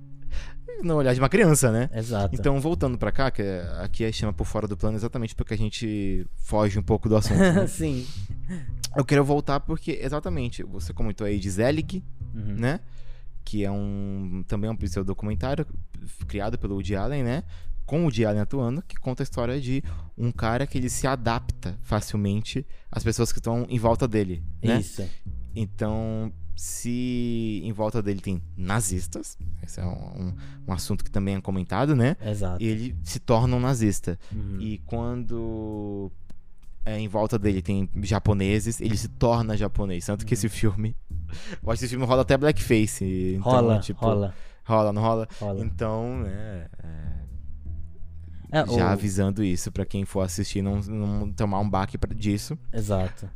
[0.82, 1.90] no olhar de uma criança, né?
[1.92, 2.34] Exato.
[2.34, 5.54] Então, voltando pra cá, que é- aqui é chama por fora do plano exatamente porque
[5.54, 7.38] a gente foge um pouco do assunto.
[7.38, 7.66] né?
[7.68, 8.06] Sim.
[8.96, 12.02] Eu quero voltar porque, exatamente, você comentou aí de Zelig,
[12.34, 12.56] Uhum.
[12.56, 12.80] né?
[13.44, 15.66] Que é um também é um pseudocumentário
[16.26, 17.42] criado pelo Woody Allen, né?
[17.84, 19.82] Com o Woody Allen atuando, que conta a história de
[20.16, 24.78] um cara que ele se adapta facilmente às pessoas que estão em volta dele, né?
[24.80, 25.04] Isso.
[25.54, 29.88] Então, se em volta dele tem nazistas, esse é um,
[30.28, 30.34] um-
[30.68, 32.16] um assunto que também é comentado, né?
[32.24, 32.62] Exato.
[32.62, 34.18] ele se torna um nazista.
[34.32, 34.60] Uhum.
[34.60, 36.10] E quando
[36.84, 40.06] é, em volta dele tem japoneses, ele se torna japonês.
[40.06, 40.96] Tanto que esse filme.
[41.62, 43.04] Eu acho que esse filme rola até blackface.
[43.38, 45.28] Então, rola, tipo, rola, Rola, não rola?
[45.40, 45.60] rola.
[45.64, 46.66] Então, né.
[46.82, 51.96] é, É, já o- avisando isso pra quem for assistir, não, não tomar um baque
[52.14, 52.58] disso.
[52.72, 53.28] Exato.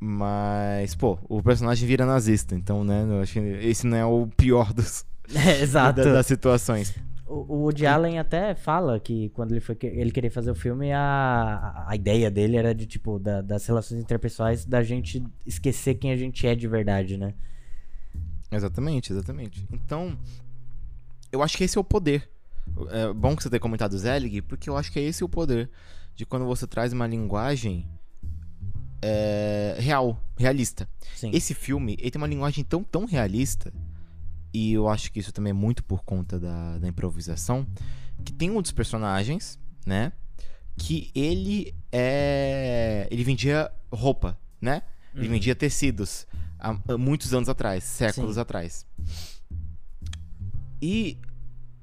[0.00, 2.54] Mas, pô, o personagem vira nazista.
[2.54, 6.02] Então, né, eu acho que esse não é o pior dos, É, exato.
[6.02, 6.94] da- das situações.
[7.32, 10.92] O, o Woody Allen até fala que quando ele foi ele queria fazer o filme,
[10.92, 16.12] a, a ideia dele era de, tipo, da- das relações interpessoais, da gente esquecer quem
[16.12, 17.32] a gente é de verdade, né?
[18.50, 19.66] Exatamente, exatamente.
[19.72, 20.16] Então,
[21.32, 22.28] eu acho que esse é o poder.
[22.90, 25.70] É bom que você tenha comentado Zelig, porque eu acho que é esse o poder.
[26.14, 27.88] De quando você traz uma linguagem
[29.00, 30.86] é, real, realista.
[31.16, 31.30] Sim.
[31.32, 33.72] Esse filme, ele tem uma linguagem tão, tão realista,
[34.52, 37.66] e eu acho que isso também é muito por conta da, da improvisação,
[38.24, 40.12] que tem um dos personagens, né?
[40.76, 43.06] Que ele é.
[43.10, 44.82] Ele vendia roupa, né?
[45.14, 45.32] Ele Uhum.
[45.34, 46.26] vendia tecidos
[46.58, 48.40] há, há muitos anos atrás, séculos Sim.
[48.40, 48.86] atrás.
[50.80, 51.18] E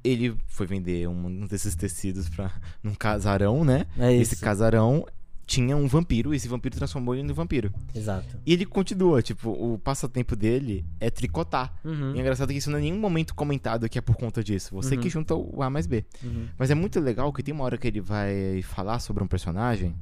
[0.03, 2.51] ele foi vender um, desses tecidos pra,
[2.81, 3.85] num casarão, né?
[3.97, 4.13] É.
[4.13, 5.05] Esse casarão
[5.49, 7.73] tinha um vampiro, e esse vampiro transformou ele no vampiro.
[7.95, 8.37] Exato.
[8.45, 11.73] E ele continua, tipo, o passatempo dele é tricotar.
[11.83, 12.13] Uhum.
[12.13, 14.75] E é engraçado que isso não é nenhum momento comentado que é por conta disso.
[14.75, 15.01] Você Uhum.
[15.01, 16.05] que junta o A mais B.
[16.23, 16.47] Uhum.
[16.55, 19.95] Mas é muito legal que tem uma hora que ele vai falar sobre um personagem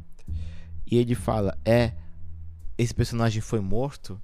[0.85, 1.93] e ele fala: É,
[2.77, 4.19] esse personagem foi morto,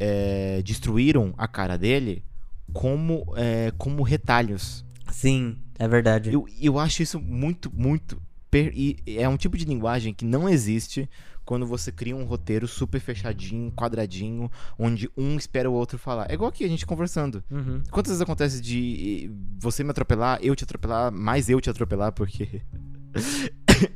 [0.00, 2.24] é, destruíram a cara dele
[2.72, 4.84] como, é, como retalhos.
[5.12, 6.32] Sim, é verdade.
[6.32, 8.20] Eu, eu acho isso muito, muito.
[8.74, 11.08] E é um tipo de linguagem que não existe
[11.44, 16.30] quando você cria um roteiro super fechadinho, quadradinho, onde um espera o outro falar.
[16.30, 17.44] É igual aqui a gente conversando.
[17.50, 17.82] Uhum.
[17.90, 22.62] Quantas vezes acontece de você me atropelar, eu te atropelar, mais eu te atropelar, porque.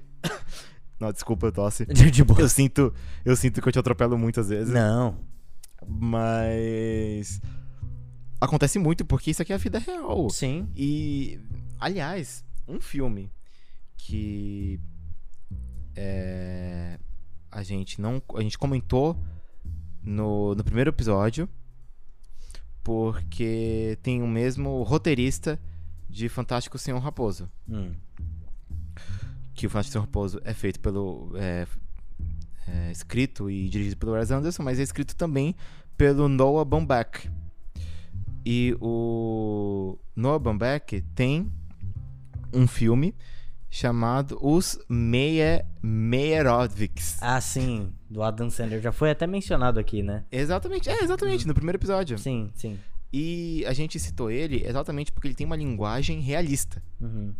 [1.00, 1.86] Não, desculpa, eu tosse.
[2.10, 2.40] De boa.
[2.40, 2.92] Eu sinto,
[3.24, 4.74] eu sinto que eu te atropelo muitas vezes.
[4.74, 5.16] Não.
[5.86, 7.40] Mas.
[8.40, 10.28] Acontece muito, porque isso aqui é a vida real.
[10.28, 10.68] Sim.
[10.74, 11.40] E,
[11.78, 13.30] aliás, um filme
[13.98, 14.80] que
[15.94, 16.98] é,
[17.50, 19.20] a gente não, a gente comentou
[20.02, 21.48] no, no primeiro episódio,
[22.82, 25.60] porque tem o mesmo roteirista
[26.08, 27.92] de Fantástico Senhor Raposo, Hum.
[29.54, 31.66] que o Fantástico Senhor Raposo é feito pelo é,
[32.66, 35.54] é, escrito e dirigido pelo Wes Anderson, mas é escrito também
[35.98, 37.28] pelo Noah Baumbach.
[38.46, 41.52] E o Noah Baumbach tem
[42.54, 43.14] um filme
[43.70, 44.78] chamado Os
[45.82, 47.18] Meyerowicz.
[47.20, 47.92] Ah, sim.
[48.08, 48.80] Do Adam Sandler.
[48.80, 50.24] Já foi até mencionado aqui, né?
[50.30, 52.18] Exatamente, é, exatamente, no primeiro episódio.
[52.18, 52.78] Sim, sim.
[53.12, 57.34] E a gente citou ele exatamente porque ele tem uma linguagem realista, Uhum.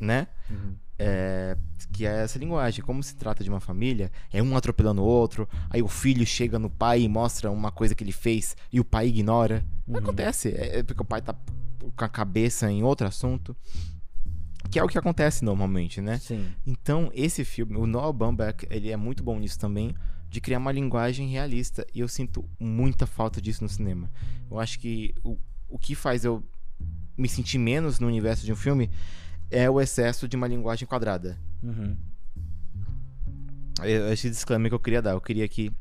[0.00, 0.26] né?
[0.50, 0.74] Uhum.
[0.98, 1.56] É,
[1.92, 2.82] Que é essa linguagem.
[2.84, 6.58] Como se trata de uma família, é um atropelando o outro, aí o filho chega
[6.58, 9.64] no pai e mostra uma coisa que ele fez e o pai ignora.
[9.86, 10.48] Não acontece.
[10.50, 11.34] É é porque o pai tá
[11.94, 13.54] com a cabeça em outro assunto.
[14.70, 16.18] Que é o que acontece normalmente, né?
[16.18, 16.46] Sim.
[16.66, 19.94] Então, esse filme, o Noah Baumbach, ele é muito bom nisso também,
[20.28, 21.86] de criar uma linguagem realista.
[21.94, 24.10] E eu sinto muita falta disso no cinema.
[24.50, 25.36] Eu acho que o,
[25.68, 26.42] o que faz eu
[27.16, 28.90] me sentir menos no universo de um filme
[29.50, 31.38] é o excesso de uma linguagem quadrada.
[31.62, 31.96] Uhum.
[34.10, 35.12] Esse disclaimer que eu queria dar.
[35.12, 35.72] Eu queria que,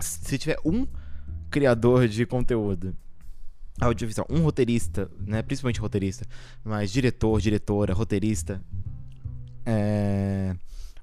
[0.00, 0.86] se tiver um
[1.50, 2.96] criador de conteúdo
[3.80, 6.24] audiovisual, um roteirista, né, principalmente roteirista,
[6.64, 8.62] mas diretor, diretora, roteirista,
[9.66, 10.54] é,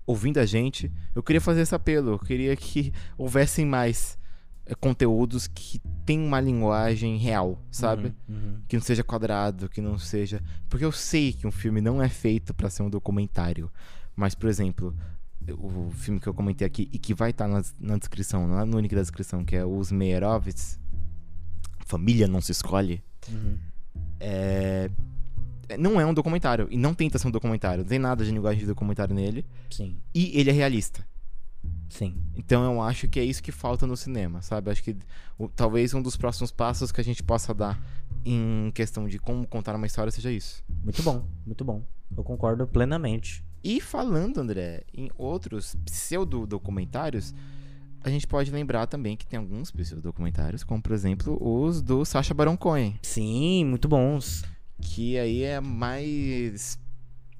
[0.05, 2.11] ouvindo a gente, eu queria fazer esse apelo.
[2.11, 4.17] Eu queria que houvessem mais
[4.65, 8.13] é, conteúdos que tenham uma linguagem real, sabe?
[8.28, 8.61] Uhum, uhum.
[8.67, 10.41] Que não seja quadrado, que não seja.
[10.69, 13.71] Porque eu sei que um filme não é feito pra ser um documentário.
[14.15, 14.95] Mas, por exemplo,
[15.51, 18.80] o filme que eu comentei aqui e que vai estar na, na descrição, lá no
[18.80, 20.80] link da descrição, que é Os Meyerowitz,
[21.86, 23.57] Família Não Se Escolhe, Uhum.
[24.19, 24.89] é...
[25.79, 26.67] não é um documentário.
[26.69, 27.84] E não tenta ser um documentário.
[27.84, 29.45] Não tem nada de linguagem de documentário nele.
[29.69, 29.97] Sim.
[30.13, 31.05] E ele é realista.
[31.89, 32.15] Sim.
[32.36, 34.71] Então eu acho que é isso que falta no cinema, sabe?
[34.71, 34.97] Acho que
[35.38, 37.79] o- talvez um dos próximos passos que a gente possa dar
[38.25, 40.63] em questão de como contar uma história seja isso.
[40.84, 41.84] Muito bom, muito bom.
[42.15, 43.43] Eu concordo plenamente.
[43.63, 47.34] E falando, André, em outros pseudo-documentários,
[48.03, 52.33] a gente pode lembrar também que tem alguns pseudo-documentários, como por exemplo os do Sacha
[52.33, 54.43] Baron Cohen, Sim, muito bons.
[54.81, 56.77] que aí é mais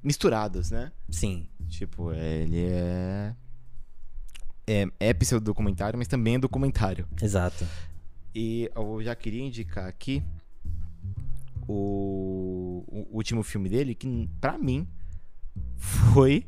[0.02, 0.90] misturados, né?
[1.10, 1.46] Sim.
[1.68, 3.34] Tipo, ele é.
[4.66, 7.06] É, é pseudo-documentário, mas também é documentário.
[7.20, 7.66] Exato.
[8.34, 10.22] E eu já queria indicar aqui
[11.68, 14.86] o, o último filme dele, que pra mim
[15.76, 16.46] foi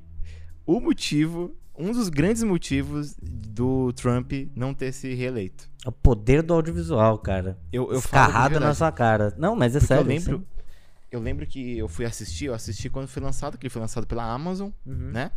[0.65, 5.69] o motivo, um dos grandes motivos do Trump não ter se reeleito.
[5.85, 7.59] É o poder do audiovisual, cara.
[7.73, 9.35] Eu, eu Escarrado na sua cara.
[9.39, 10.03] Não, mas é porque sério.
[10.03, 10.47] eu lembro,
[11.13, 14.07] eu lembro que eu fui assistir, eu assisti quando foi lançado, que ele foi lançado
[14.07, 15.11] pela Amazon, Uhum.
[15.13, 15.31] né?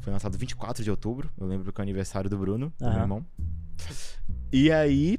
[0.00, 1.28] Foi lançado 24 de outubro.
[1.38, 3.26] Eu lembro que é o aniversário do Bruno, do meu irmão.
[4.52, 5.18] E aí.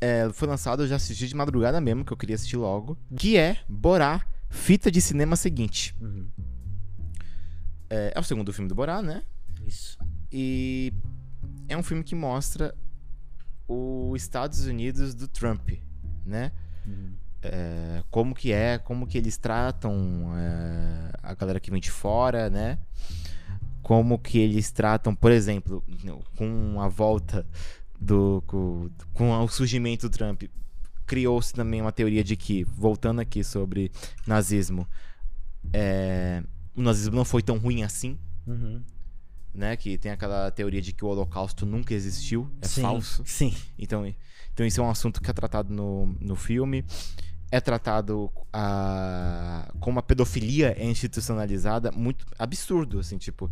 [0.00, 2.96] é, foi lançado, eu já assisti de madrugada mesmo, que eu queria assistir logo.
[3.16, 5.94] Que é Borá, fita de cinema seguinte.
[6.00, 6.26] Uhum.
[7.92, 9.22] É, é o segundo filme do Borá, né?
[9.66, 9.98] Isso.
[10.32, 10.94] E
[11.68, 12.74] é um filme que mostra
[13.68, 15.72] os Estados Unidos do Trump,
[16.24, 16.52] né?
[16.86, 17.12] Uhum.
[17.42, 22.48] É, como que é, como que eles tratam é, a galera que vem de fora,
[22.48, 22.78] né?
[23.82, 25.84] Como que eles tratam, por exemplo,
[26.34, 27.46] com a volta
[28.00, 30.44] do com, com o surgimento do Trump,
[31.04, 33.92] criou-se também uma teoria de que, voltando aqui sobre
[34.26, 34.88] nazismo,
[35.74, 36.42] é,
[36.74, 38.82] o nazismo não foi tão ruim assim, Uhum.
[39.54, 39.76] né?
[39.76, 43.22] Que tem aquela teoria de que o Holocausto nunca existiu, é Sim, falso.
[43.26, 43.54] Sim.
[43.78, 44.04] Então,
[44.52, 46.84] então isso é um assunto que é tratado no, no filme.
[47.54, 53.50] É tratado a, como a pedofilia é institucionalizada, muito absurdo, assim, tipo,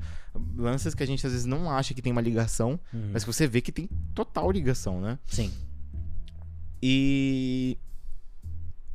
[0.57, 3.11] lances que a gente às vezes não acha que tem uma ligação, Uhum.
[3.13, 5.19] mas que você vê que tem total ligação, né?
[5.27, 5.53] Sim.
[6.83, 7.77] E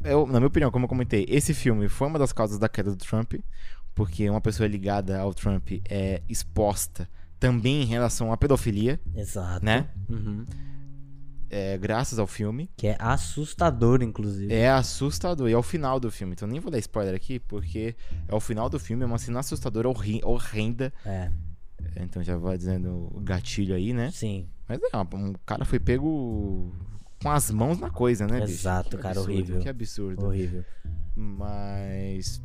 [0.03, 2.89] eu, na minha opinião, como eu comentei, esse filme foi uma das causas da queda
[2.91, 3.33] do Trump,
[3.95, 9.65] porque uma pessoa ligada ao Trump é exposta também em relação à pedofilia, Exato.
[9.65, 9.89] né?
[10.09, 10.45] Uhum.
[11.49, 12.69] É, graças ao filme.
[12.75, 14.51] Que é assustador, inclusive.
[14.53, 15.47] É assustador.
[15.47, 16.33] E é o final do filme.
[16.33, 17.95] Então nem vou dar spoiler aqui, porque
[18.27, 20.91] é o final do filme, é uma cena assustadora, horri- horrenda.
[21.05, 21.31] É.
[21.97, 24.09] Então já vou dizendo o gatilho aí, né?
[24.11, 24.49] Sim.
[24.67, 26.73] Mas é, um cara foi pego
[27.21, 28.53] com as mãos na coisa, né, bicho?
[28.53, 29.59] Exato, Que cara, absurdo, horrível.
[29.59, 30.25] Que absurdo.
[30.25, 30.65] Horrível.
[31.15, 32.41] Mas.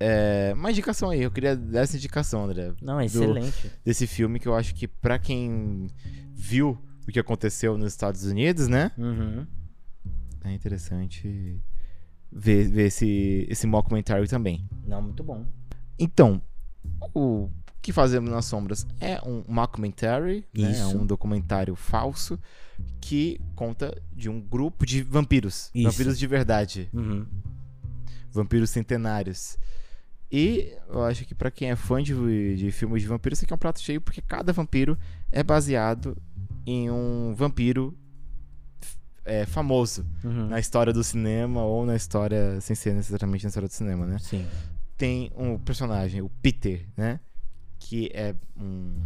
[0.00, 2.72] É, uma indicação aí, eu queria dar essa indicação, André.
[2.80, 3.70] Não, é excelente.
[3.84, 5.88] Desse filme que eu acho que pra quem
[6.34, 8.92] viu o que aconteceu nos Estados Unidos, né?
[8.96, 9.46] Uhum.
[10.44, 11.60] É interessante
[12.30, 14.68] ver, ver esse, esse mockumentary também.
[14.86, 15.44] Não, muito bom.
[15.98, 16.40] Então,
[17.14, 17.50] o
[17.82, 20.78] que fazemos nas sombras é um mockumentary, né?
[20.78, 22.38] É um documentário falso
[23.00, 25.90] que conta de um grupo de vampiros, Isso.
[25.90, 27.26] vampiros de verdade, Uhum.
[28.30, 29.58] vampiros centenários.
[30.30, 33.52] E eu acho que pra quem é fã de, de filmes de vampiros, isso aqui
[33.52, 34.98] é um prato cheio, porque cada vampiro
[35.32, 36.16] é baseado
[36.66, 37.96] em um vampiro
[39.24, 40.48] é, famoso Uhum.
[40.48, 44.18] na história do cinema ou na história, sem ser necessariamente na história do cinema, né?
[44.18, 44.46] Sim.
[44.96, 47.20] Tem um personagem, o Peter, né?
[47.78, 49.00] Que é um,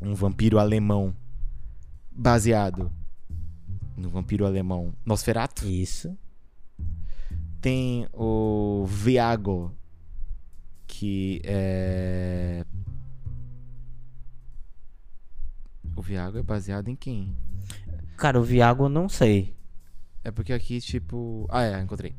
[0.00, 1.16] um vampiro alemão
[2.12, 2.92] baseado
[3.96, 5.66] no vampiro alemão Nosferatu.
[5.66, 6.16] Isso.
[7.60, 9.74] Tem o Viago,
[10.98, 12.64] que é.
[15.94, 17.36] O Viago é baseado em quem?
[18.16, 19.54] Cara, o Viago eu não sei.
[20.24, 21.46] É porque aqui, tipo.
[21.50, 22.16] Ah, é, encontrei.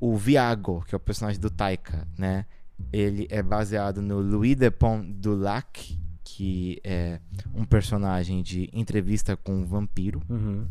[0.00, 2.46] O Viago, que é o personagem do Taika, né?
[2.90, 7.20] Ele é baseado no Louis Dupont Dulac, que é
[7.54, 10.22] um personagem de entrevista com um vampiro.
[10.30, 10.66] Uhum.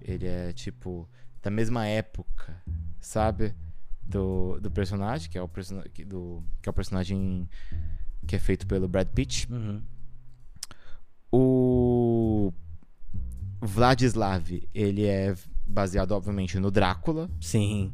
[0.00, 1.06] Ele é, tipo,
[1.42, 2.56] da mesma época,
[3.00, 3.54] sabe?
[4.10, 7.48] Do, do personagem, que é, o persona que, do, que é o personagem
[8.26, 9.50] que é feito pelo Brad Pitt.
[9.50, 9.82] Uhum.
[11.32, 12.52] O
[13.60, 15.34] Vladislav, ele é
[15.66, 17.92] baseado, obviamente, no Drácula, Sim.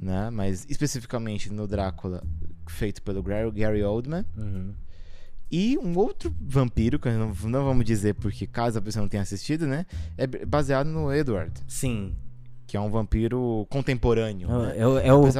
[0.00, 0.30] né?
[0.30, 2.22] Mas especificamente no Drácula,
[2.66, 4.24] feito pelo Gary, Gary Oldman.
[4.36, 4.74] Uhum.
[5.50, 9.22] E um outro vampiro, que não, não vamos dizer porque caso a pessoa não tenha
[9.22, 9.86] assistido, né?
[10.16, 12.16] É baseado no Edward, Sim.
[12.74, 14.48] Que é um vampiro contemporâneo.
[14.48, 14.74] né?
[14.76, 15.30] É, o- é o,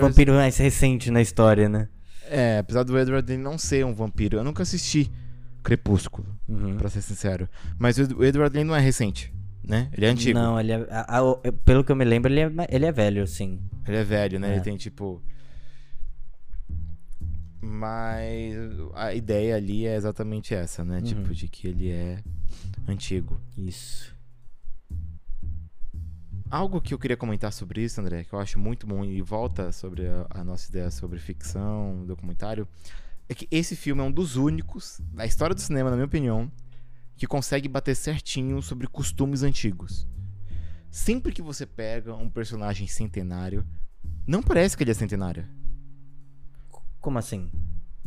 [0.00, 1.86] vampiro mais recente na história, né?
[2.30, 4.38] É, apesar do Edward não ser um vampiro.
[4.38, 5.10] Eu nunca assisti
[5.62, 6.78] Crepúsculo, Uhum.
[6.78, 7.46] pra ser sincero.
[7.78, 9.30] Mas o Ed- o Edward não é recente,
[9.62, 9.90] né?
[9.92, 10.38] Ele é antigo.
[10.38, 10.86] Não, ele é.
[10.90, 13.60] a- a- pelo que eu me lembro, ele é, ele é velho, sim.
[13.86, 14.48] Ele é velho, né?
[14.48, 14.52] É.
[14.54, 15.22] Ele tem tipo.
[17.60, 18.54] Mas
[18.94, 20.96] a ideia ali é exatamente essa, né?
[20.98, 21.02] Uhum.
[21.02, 22.18] Tipo, de que ele é
[22.88, 23.38] antigo.
[23.58, 24.16] Isso.
[26.50, 29.70] Algo que eu queria comentar sobre isso, André, que eu acho muito bom e volta
[29.70, 32.66] sobre a, a nossa ideia sobre ficção, documentário,
[33.28, 36.50] é que esse filme é um dos únicos da história do cinema, na minha opinião,
[37.16, 40.08] que consegue bater certinho sobre costumes antigos.
[40.90, 43.66] Sempre que você pega um personagem centenário,
[44.26, 45.46] não parece que ele é centenário.
[46.98, 47.50] Como assim?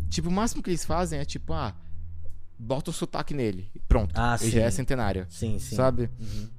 [0.10, 1.76] Tipo, o máximo que eles fazem é tipo, ah,
[2.58, 3.70] bota o sotaque nele.
[3.76, 4.16] e Pronto.
[4.18, 4.78] Ah, ele já é sim.
[4.78, 5.28] centenário.
[5.30, 5.76] Sim, sim.
[5.76, 6.10] Sabe?
[6.20, 6.50] Uhum.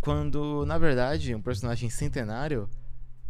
[0.00, 2.68] Quando, na verdade, um personagem centenário,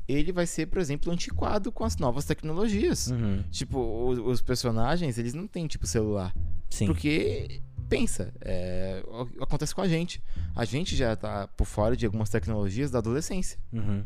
[0.06, 3.08] ele vai ser, por exemplo, antiquado com as novas tecnologias.
[3.08, 3.42] Uhum.
[3.50, 6.34] Tipo, o- os personagens, eles não têm, tipo, celular.
[6.70, 6.86] Sim.
[6.86, 9.02] Porque, pensa, é,
[9.40, 10.22] acontece com a gente.
[10.54, 13.58] A gente já tá por fora de algumas tecnologias da adolescência.
[13.72, 14.04] Uhum.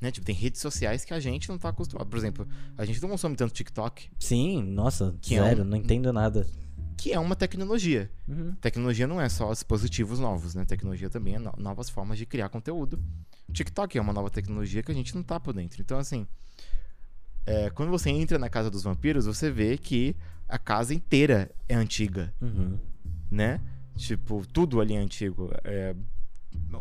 [0.00, 0.10] Né?
[0.10, 2.08] Tipo, tem redes sociais que a gente não tá acostumado.
[2.08, 2.46] Por exemplo,
[2.76, 6.44] a gente não consome tanto TikTok, Sim, nossa, Que é zero, um- não entendo nada.
[7.02, 8.08] Que é uma tecnologia.
[8.28, 8.54] Uhum.
[8.60, 10.64] Tecnologia não é só dispositivos novos, né?
[10.64, 12.96] Tecnologia também é no- novas formas de criar conteúdo.
[13.52, 15.80] TikTok é uma nova tecnologia que a gente não tá por dentro.
[15.82, 16.24] Então, assim,
[17.44, 20.14] é, quando você entra na casa dos vampiros, você vê que
[20.48, 22.78] a casa inteira é antiga, Uhum.
[23.28, 23.60] né?
[23.96, 25.50] Tipo, tudo ali é antigo.
[25.64, 25.96] É,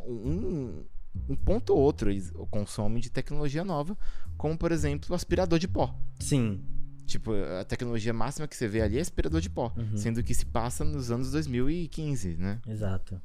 [0.07, 0.83] um,
[1.27, 3.97] um ponto ou outro eles consomem de tecnologia nova,
[4.37, 5.95] como, por exemplo, o aspirador de pó.
[6.19, 6.61] Sim.
[7.05, 9.97] Tipo, a tecnologia máxima que você vê ali é aspirador de pó, Uhum.
[9.97, 12.59] sendo que se passa nos anos 2015, né?
[12.67, 13.21] Exato.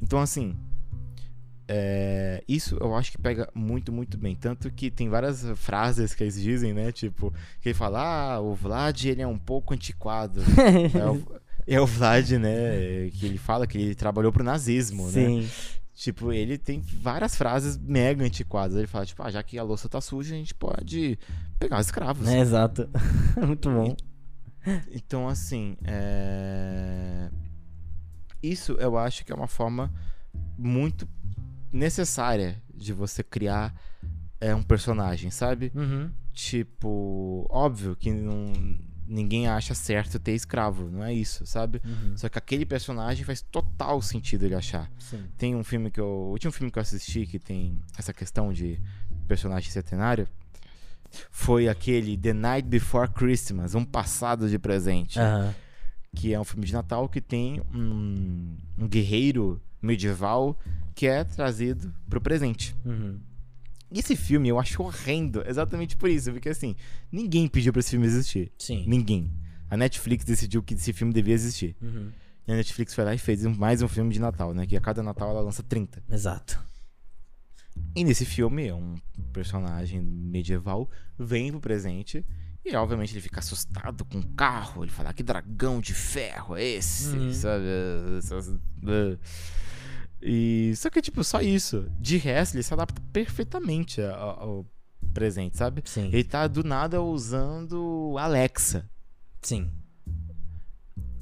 [0.00, 0.56] Então, assim,
[1.66, 4.34] é, isso eu acho que pega muito, muito bem.
[4.34, 6.90] Tanto que tem várias frases que eles dizem, né?
[6.92, 10.40] Tipo, que ele fala, ah, o Vlad, ele é um pouco antiquado.
[10.94, 13.10] é, o, é o Vlad, né?
[13.12, 15.46] Que ele fala que ele trabalhou pro nazismo, né?
[15.98, 18.76] Tipo, ele tem várias frases mega antiquadas.
[18.76, 21.18] Ele fala, tipo, ah, já que a louça tá suja, a gente pode
[21.58, 22.28] pegar os escravos.
[22.28, 22.88] É, exato.
[23.36, 23.96] Muito bom.
[24.92, 27.28] Então, assim, é...
[28.40, 29.92] isso eu acho que é uma forma
[30.56, 31.08] muito
[31.72, 33.74] necessária de você criar
[34.40, 35.72] é, um personagem, sabe?
[35.74, 36.12] Uhum.
[36.32, 38.52] Tipo, óbvio que não,
[39.08, 41.80] ninguém acha certo ter escravo, não é isso, sabe?
[41.84, 42.16] Uhum.
[42.16, 44.90] Só que aquele personagem faz total sentido ele achar.
[44.98, 45.24] Sim.
[45.36, 46.06] Tem um filme que eu.
[46.06, 48.80] O último filme que eu assisti que tem essa questão de
[49.26, 50.28] personagem centenário
[51.30, 55.18] foi aquele The Night Before Christmas, um passado de presente.
[55.18, 55.54] Aham.
[56.14, 60.58] Que é um filme de Natal que tem um, um guerreiro medieval
[60.94, 62.74] que é trazido pro presente.
[62.84, 63.20] Uhum.
[63.90, 66.76] Esse filme eu acho horrendo, exatamente por isso, porque assim,
[67.10, 68.52] ninguém pediu pra esse filme existir.
[68.58, 68.84] Sim.
[68.86, 69.32] Ninguém.
[69.70, 71.76] A Netflix decidiu que esse filme devia existir.
[71.80, 72.10] Uhum.
[72.46, 74.66] E a Netflix foi lá e fez mais um filme de Natal, né?
[74.66, 76.02] Que a cada Natal ela lança 30.
[76.10, 76.58] Exato.
[77.94, 78.94] E nesse filme, um
[79.32, 82.24] personagem medieval vem pro presente
[82.64, 84.84] e, obviamente, ele fica assustado com o carro.
[84.84, 87.16] Ele fala: "Ah, Que dragão de ferro é esse?
[87.16, 87.32] Uhum.
[87.32, 87.64] Sabe?
[90.20, 91.86] E só que, tipo, só isso.
[91.98, 94.66] De resto, ele se adapta perfeitamente ao, ao
[95.14, 95.82] presente, sabe?
[95.84, 96.06] Sim.
[96.12, 98.88] Ele tá do nada usando Alexa.
[99.40, 99.70] Sim.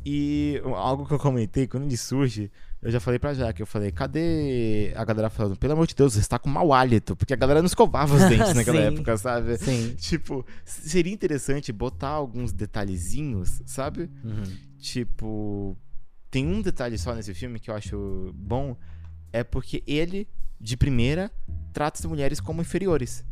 [0.05, 3.91] E algo que eu comentei, quando ele surge, eu já falei pra Jaque, eu falei,
[3.91, 7.37] cadê a galera falando, pelo amor de Deus, você está com mau hálito, porque a
[7.37, 9.59] galera não escovava os dentes naquela época, sabe?
[9.59, 9.97] Sim.
[9.97, 14.09] Tipo, seria interessante botar alguns detalhezinhos, sabe?
[14.23, 14.45] Uhum.
[14.79, 15.77] Tipo,
[16.31, 18.77] tem um detalhe só nesse filme que eu acho bom,
[19.33, 20.29] é porque ele
[20.61, 21.31] de primeira,
[21.73, 23.25] trata as mulheres como inferiores,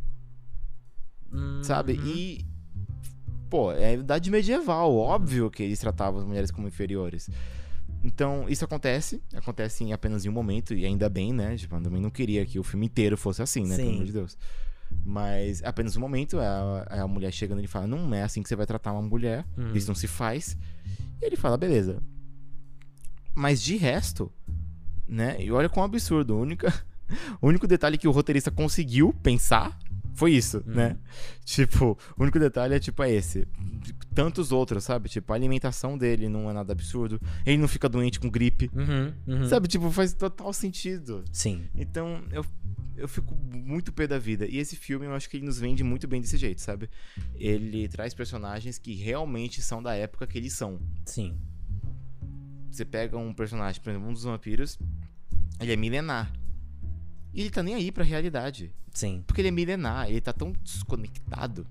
[1.31, 1.63] Uhum.
[1.63, 1.93] sabe?
[2.03, 2.45] E.
[3.49, 7.29] Pô, é a idade medieval, óbvio que eles tratavam as mulheres como inferiores.
[8.03, 11.55] Então, isso acontece, acontece em apenas em um momento, e ainda bem, né?
[11.55, 13.75] Tipo, eu também não queria que o filme inteiro fosse assim, né?
[13.75, 13.95] Pelo Sim.
[13.95, 14.37] amor de Deus.
[15.03, 18.41] Mas é apenas um momento, a, a mulher chega nele e fala: Não é assim
[18.43, 19.73] que você vai tratar uma mulher, Uhum.
[19.73, 20.57] isso não se faz.
[21.21, 22.01] E ele fala: Beleza.
[23.35, 24.31] Mas de resto,
[25.07, 25.35] né?
[25.39, 26.35] E olha quão absurdo.
[26.35, 26.65] O único,
[27.41, 29.77] o único detalhe que o roteirista conseguiu pensar
[30.13, 30.73] foi isso, Uhum.
[30.75, 30.97] né?
[31.43, 33.45] Tipo, o único detalhe é tipo é esse.
[34.13, 35.09] Tantos outros, sabe?
[35.09, 37.19] Tipo, a alimentação dele não é nada absurdo.
[37.45, 38.71] Ele não fica doente com gripe.
[38.73, 39.49] Uhum, uhum.
[39.49, 39.67] Sabe?
[39.67, 41.25] Tipo, faz total sentido.
[41.33, 41.65] Sim.
[41.75, 42.45] Então, eu,
[42.95, 44.47] eu fico muito pé da vida.
[44.47, 46.89] E esse filme, eu acho que ele nos vende muito bem desse jeito, sabe?
[47.35, 50.79] Ele traz personagens que realmente são da época que eles são.
[51.05, 51.37] Sim.
[52.75, 54.77] Você pega um personagem, por exemplo, um dos vampiros,
[55.61, 56.31] ele é milenar.
[57.33, 58.73] E ele tá nem aí pra realidade.
[58.93, 59.23] Sim.
[59.25, 61.65] Porque ele é milenar, ele tá tão desconectado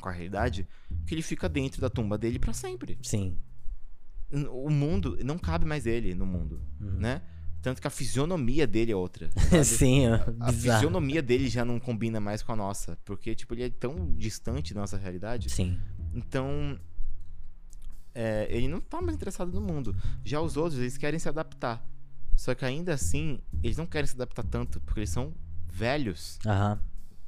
[0.00, 0.66] com a realidade
[1.06, 2.98] que ele fica dentro da tumba dele pra sempre.
[3.02, 3.36] Sim.
[4.50, 6.90] O mundo, não cabe mais ele no mundo, Uhum.
[6.98, 7.22] né?
[7.62, 9.30] Tanto que a fisionomia dele é outra.
[9.64, 10.18] Sim, A
[10.52, 10.52] bizarro.
[10.52, 12.98] fisionomia dele já não combina mais com a nossa.
[13.04, 15.48] Porque, tipo, ele é tão distante da nossa realidade.
[15.50, 15.80] Sim.
[16.14, 16.78] Então.
[18.20, 19.94] É, ele não tá mais interessado no mundo.
[20.24, 21.86] Já os outros, eles querem se adaptar.
[22.34, 25.32] Só que ainda assim, eles não querem se adaptar tanto, porque eles são
[25.68, 26.80] velhos, Aham.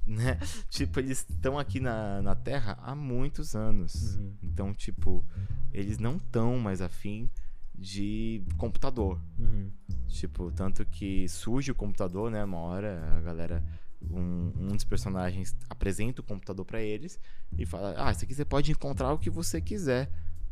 [0.05, 0.37] né?
[0.69, 4.17] Tipo, eles estão aqui na, na Terra há muitos anos.
[4.17, 4.35] Uhum.
[4.43, 5.25] Então, tipo,
[5.73, 7.31] eles não estão mais afim
[7.73, 9.21] de computador.
[9.39, 9.71] Uhum.
[10.09, 12.43] Tipo, tanto que surge o computador, né?
[12.43, 13.63] Uma hora a galera.
[14.03, 17.21] Um, um dos personagens apresenta o computador pra eles
[17.57, 20.11] e fala: Ah, isso aqui você pode encontrar o que você quiser.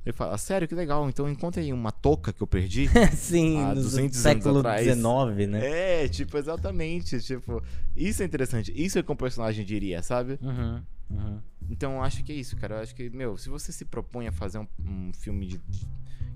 [0.08, 2.88] Ele fala: Sério, que legal, então encontre aí uma touca que eu perdi.
[3.14, 4.62] Sim, Há no 200 anos século.
[4.62, 6.04] XIX, né?
[6.04, 7.20] é, tipo, exatamente.
[7.20, 7.62] Tipo,
[7.94, 8.72] isso é interessante.
[8.74, 10.38] Isso é que um personagem diria, sabe?
[10.40, 10.82] Uhum.
[11.10, 11.40] Uhum.
[11.68, 12.76] Então eu acho que é isso, cara.
[12.76, 15.60] Eu acho que, meu, se você se propõe a fazer um, um filme de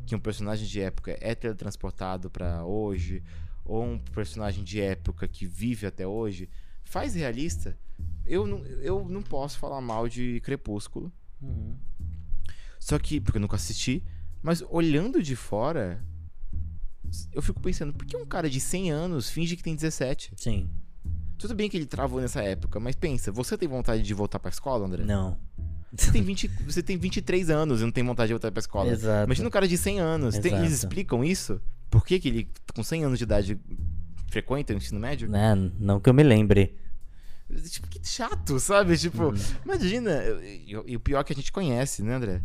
[0.05, 3.23] que um personagem de época é teletransportado pra hoje,
[3.65, 6.47] ou um personagem de época que vive até hoje,
[6.85, 7.75] faz realista.
[8.27, 11.11] Eu não, eu não posso falar mal de Crepúsculo.
[11.41, 11.75] Uhum.
[12.83, 14.03] Só que, porque eu nunca assisti,
[14.43, 16.03] mas olhando de fora,
[17.33, 20.33] eu fico pensando, por que um cara de 100 anos finge que tem 17?
[20.37, 20.69] Sim.
[21.39, 24.51] Tudo bem que ele travou nessa época, mas pensa, você tem vontade de voltar pra
[24.51, 25.05] escola, André?
[25.05, 25.39] Não.
[25.97, 28.91] Você tem, 20, você tem 23 anos e não tem vontade de voltar pra escola.
[28.91, 29.27] Exato.
[29.27, 30.39] Imagina um cara de 100 anos.
[30.39, 31.61] Tem- eles explicam isso?
[31.89, 33.61] Por que, que ele, com 100 anos de idade,
[34.29, 35.29] frequenta o ensino médio?
[35.29, 35.55] Né?
[35.79, 36.75] Não que eu me lembre.
[37.71, 38.97] Tipo, que chato, sabe?
[38.97, 39.35] Tipo, Uhum.
[39.65, 40.21] imagina.
[40.87, 42.43] E o pior é que a gente conhece, né, André?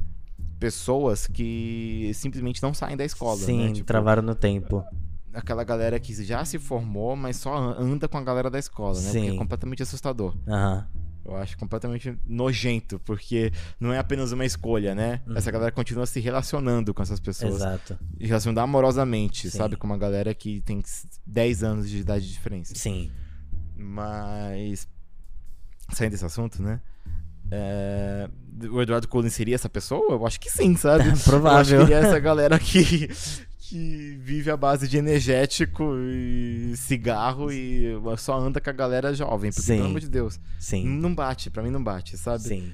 [0.60, 3.74] Pessoas que simplesmente não saem da escola, Sim, né?
[3.74, 4.84] Tipo, travaram no tempo.
[5.34, 8.96] aquela galera que já se formou, mas só an- anda com a galera da escola,
[9.00, 9.04] né?
[9.12, 9.36] Porque Sim.
[9.36, 10.36] é completamente assustador.
[10.48, 10.88] Aham.
[11.24, 15.22] Eu acho completamente nojento, porque não é apenas uma escolha, né?
[15.28, 15.36] Uhum.
[15.36, 17.56] Essa galera continua se relacionando com essas pessoas.
[17.56, 18.00] Exato.
[18.18, 19.58] E relacionando amorosamente, Sim.
[19.58, 19.76] sabe?
[19.76, 20.82] Com uma galera que tem
[21.26, 22.74] 10 anos de idade de diferença.
[22.76, 23.12] Sim.
[23.76, 24.88] Mas.
[25.94, 26.82] Saindo desse assunto, né?
[27.52, 28.30] É,
[28.70, 30.12] O Eduardo Cullen seria essa pessoa?
[30.14, 31.06] Eu acho que sim, sabe?
[31.08, 31.88] Eu acho que Provável.
[31.88, 33.08] é essa galera que,
[33.60, 39.52] que vive à base de energético e cigarro e só anda com a galera jovem.
[39.52, 39.76] Porque, Sim.
[39.78, 40.86] pelo amor de Deus, Sim.
[40.88, 42.44] não bate, pra mim não bate, sabe?
[42.44, 42.74] Sim.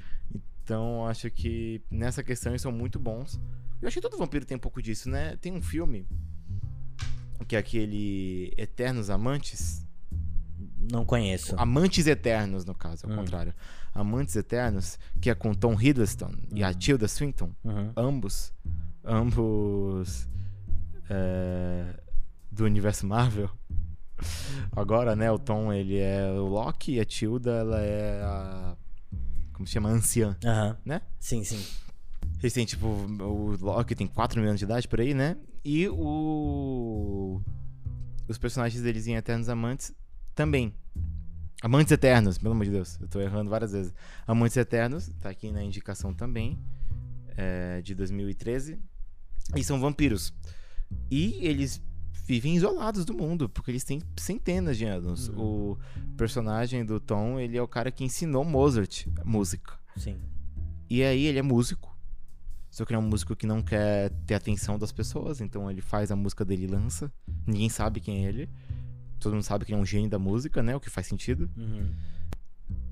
[0.64, 3.40] Então, eu acho que nessa questão eles são muito bons.
[3.82, 5.36] Eu acho que todo vampiro tem um pouco disso, né?
[5.42, 6.08] Tem um filme
[7.48, 9.86] que é aquele Eternos Amantes.
[10.90, 11.54] Não conheço.
[11.58, 13.16] Amantes Eternos, no caso, ao Hum.
[13.18, 13.54] contrário.
[13.94, 16.74] Amantes Eternos, que é com Tom Hiddleston e a Hum.
[16.74, 17.52] Tilda Swinton.
[17.64, 17.92] Uhum.
[17.96, 18.54] Ambos.
[19.04, 20.28] Ambos.
[21.10, 22.00] é,
[22.52, 23.50] do universo Marvel.
[24.72, 25.30] Agora, né?
[25.32, 28.76] O Tom, ele é o Loki e a Tilda, ela é a.
[29.54, 29.90] Como se chama?
[29.90, 30.38] Anciã.
[30.44, 30.78] Aham.
[30.86, 31.02] Né?
[31.20, 31.64] Sim, sim.
[32.40, 35.38] Eles têm, tipo, o Loki tem 4 mil anos de idade por aí, né?
[35.64, 37.42] E o.
[38.28, 39.94] Os personagens deles em Eternos Amantes
[40.34, 40.74] também.
[41.64, 43.94] Amantes Eternos, pelo amor de Deus, eu tô errando várias vezes.
[44.28, 46.60] Amantes Eternos, tá aqui na indicação também,
[47.38, 48.78] é, de 2013.
[49.56, 50.34] E são vampiros.
[51.10, 51.82] E eles
[52.26, 55.30] vivem isolados do mundo, porque eles têm centenas de anos.
[55.30, 55.78] O
[56.18, 59.80] personagem do Tom, ele é o cara que ensinou Mozart música.
[59.96, 60.18] Sim.
[60.90, 61.98] E aí ele é músico.
[62.70, 65.80] Só que ele é um músico que não quer ter atenção das pessoas, então ele
[65.80, 67.10] faz a música dele e lança.
[67.48, 68.50] Ninguém sabe quem é ele.
[69.24, 70.76] Todo mundo sabe que ele é um gênio da música, né?
[70.76, 71.50] O que faz sentido.
[71.58, 71.90] Uhum.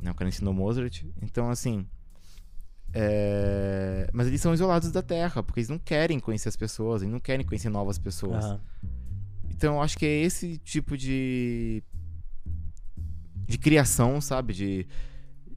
[0.02, 0.12] Né?
[0.12, 1.04] O cara ensinou Mozart.
[1.22, 1.86] Então, assim.
[2.94, 7.12] é, Mas eles são isolados da Terra, porque eles não querem conhecer as pessoas, eles
[7.12, 8.44] não querem conhecer novas pessoas.
[8.46, 8.60] Aham.
[9.50, 11.84] Então eu acho que é esse tipo de
[13.48, 14.54] de criação, sabe?
[14.54, 14.88] De.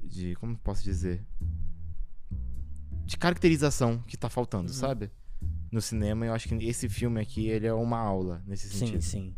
[0.02, 0.34] De.
[0.36, 1.24] Como posso dizer?
[3.06, 4.74] De caracterização que tá faltando, Uhum.
[4.74, 5.10] sabe?
[5.70, 9.02] No cinema, eu acho que esse filme aqui, ele é uma aula nesse Sim, sentido.
[9.02, 9.34] sim.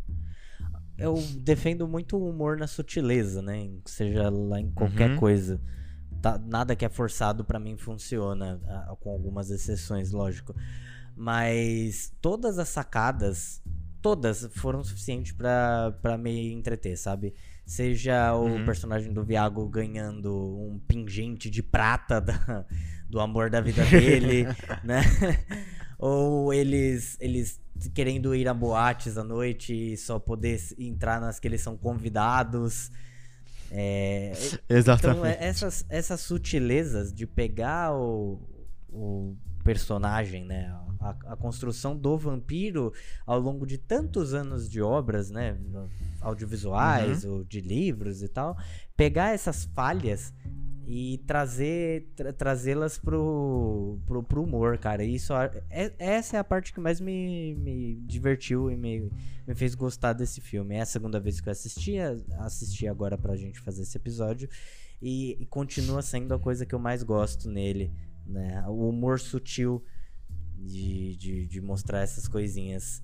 [0.99, 3.69] Eu defendo muito o humor na sutileza, né?
[3.85, 5.17] Seja lá em qualquer Uhum.
[5.19, 5.61] coisa.
[6.23, 8.59] Tá- nada que é forçado pra mim funciona,
[9.01, 10.55] com algumas exceções, lógico.
[11.15, 13.63] Mas todas as sacadas,
[14.03, 17.35] todas foram suficientes pra pra me entreter, sabe?
[17.65, 18.65] Seja o Uhum.
[18.65, 22.65] personagem do Viago ganhando um pingente de prata da-
[23.09, 24.45] do amor da vida dele,
[24.85, 25.01] né?
[25.99, 27.61] Ou eles, eles
[27.95, 32.91] querendo ir a boates à noite e só poder entrar nas que eles são convidados.
[33.71, 34.33] É,
[34.69, 35.19] Exatamente.
[35.19, 38.41] então, é- essas, essas sutilezas de pegar o,
[38.89, 40.73] o personagem, né?
[41.01, 42.93] A, a construção do vampiro
[43.27, 45.57] ao longo de tantos anos de obras, né?
[46.21, 48.57] Audiovisuais, ou de livros e tal.
[48.97, 50.33] Pegar essas falhas
[50.89, 55.03] e trazer tra- trazê-las pro, pro, pro humor, cara.
[55.05, 55.33] E Isso,
[55.69, 59.11] é- essa é a parte que mais me, me divertiu e me,
[59.47, 60.77] me fez gostar desse filme.
[60.77, 61.97] É a segunda vez que eu assisti,
[62.39, 64.49] assisti agora pra gente fazer esse episódio.
[65.03, 67.91] E, e continua sendo a coisa que eu mais gosto nele,
[68.25, 68.65] né?
[68.69, 69.83] O humor sutil
[70.59, 73.03] de, de, de mostrar essas coisinhas.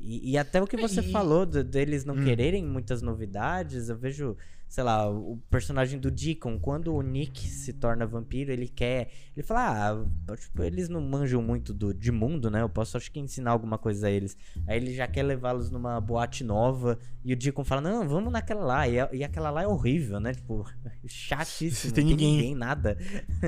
[0.00, 2.24] E, e até o que você E- falou de- deles não Hum.
[2.24, 4.36] quererem muitas novidades, eu vejo,
[4.72, 9.10] sei lá, o personagem do Deacon, quando o Nick se torna vampiro, ele quer.
[9.36, 12.62] Ele fala, ah, tipo, eles não manjam muito do, de mundo, né?
[12.62, 14.34] Eu posso acho que ensinar alguma coisa a eles.
[14.66, 16.98] Aí ele já quer levá-los numa boate nova.
[17.22, 18.88] E o Deacon fala, não, vamos naquela lá.
[18.88, 20.32] E, e aquela lá é horrível, né?
[20.32, 20.66] Tipo,
[21.04, 21.92] chatíssimo.
[21.92, 22.36] Tem não ninguém.
[22.36, 22.96] ninguém, nada.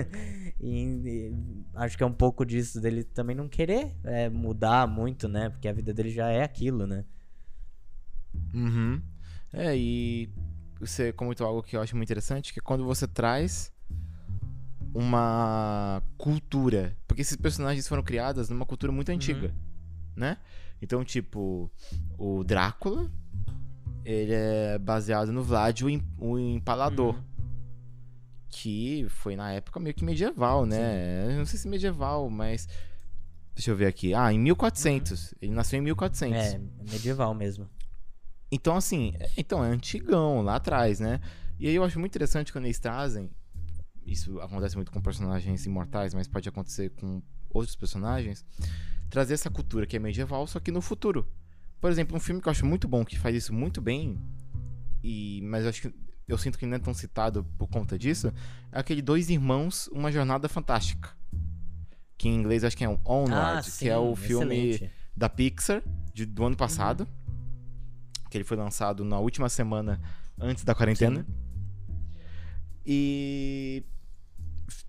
[0.60, 1.34] e, e
[1.74, 5.48] acho que é um pouco disso dele também não querer é, mudar muito, né?
[5.48, 7.02] Porque a vida dele já é aquilo, né?
[8.52, 9.00] Uhum.
[9.54, 10.28] É, e
[10.78, 13.72] você comentou algo que eu acho muito interessante, que é quando você traz
[14.94, 16.96] uma cultura.
[17.06, 19.54] Porque esses personagens foram criados numa cultura muito antiga,
[20.14, 20.38] né?
[20.80, 21.70] Então, tipo,
[22.18, 23.10] o Drácula,
[24.04, 27.14] ele é baseado no Vlad, o, Empalador.
[27.14, 27.22] Uhum.
[28.48, 31.32] Que foi na época meio que medieval, né?
[31.32, 32.68] Eu não sei se medieval, mas...
[33.52, 34.14] Deixa eu ver aqui.
[34.14, 35.34] Ah, em 1400.
[35.40, 36.36] Ele nasceu em 1400.
[36.36, 36.60] É,
[36.90, 37.68] medieval mesmo.
[38.54, 41.20] Então, assim, é- então é antigão, lá atrás, né?
[41.58, 43.28] E aí eu acho muito interessante quando eles trazem.
[44.06, 48.44] Isso acontece muito com personagens imortais, mas pode acontecer com outros personagens.
[49.10, 51.26] Trazer essa cultura que é medieval, só que no futuro.
[51.80, 54.18] Por exemplo, um filme que eu acho muito bom, que faz isso muito bem,
[55.02, 55.94] e mas eu acho que
[56.26, 58.32] eu sinto que não é tão citado por conta disso,
[58.72, 61.10] é aquele Dois Irmãos, Uma Jornada Fantástica.
[62.16, 64.90] Que em inglês acho que é um Onward, que é o filme Ah, excelente.
[65.16, 65.82] da Pixar
[66.14, 67.06] de- do ano passado.
[68.34, 70.00] Que ele foi lançado na última semana
[70.40, 71.24] antes da quarentena.
[72.84, 73.84] E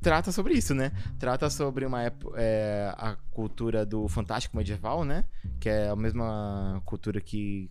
[0.01, 0.91] trata sobre isso, né?
[1.19, 5.25] Trata sobre uma época, é, a cultura do fantástico medieval, né?
[5.59, 7.69] Que é a mesma cultura que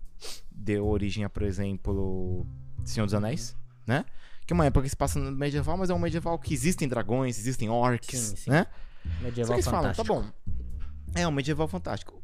[0.48, 2.46] deu origem a, por exemplo,
[2.84, 4.04] Senhor dos Anéis, né?
[4.46, 6.86] Que é uma época que se passa no medieval, mas é um medieval que existem
[6.86, 8.50] dragões, existem orcs, Sim, sim.
[8.50, 8.64] né?
[9.02, 10.06] Só Medieval que eles falam, fantástico.
[10.06, 10.24] tá bom.
[11.16, 12.22] É um medieval fantástico.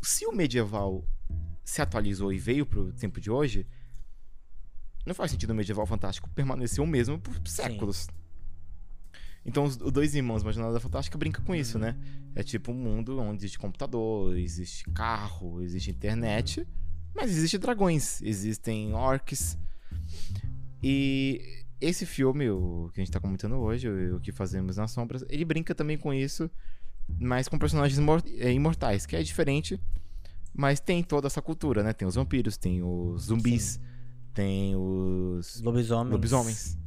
[0.00, 1.04] Se o medieval
[1.64, 3.66] se atualizou e veio pro tempo de hoje,
[5.06, 8.06] não faz sentido o medieval fantástico permanecer o mesmo por séculos.
[9.44, 11.96] Então, os, os dois irmãos, uma jornada fantástica, brinca com isso, né?
[12.34, 16.66] É tipo um mundo onde existe computador, existe carro, existe internet,
[17.14, 19.58] mas existe dragões, existem orcs.
[20.82, 24.90] E esse filme, o que a gente tá comentando hoje, o, o que fazemos nas
[24.90, 26.50] sombras, ele brinca também com isso,
[27.20, 28.00] mas com personagens
[28.38, 29.78] é, imortais, que é diferente,
[30.54, 31.92] mas tem toda essa cultura, né?
[31.92, 33.80] Tem os vampiros, tem os zumbis,
[34.32, 36.12] tem os Lobisomens.
[36.12, 36.78] lobisomens.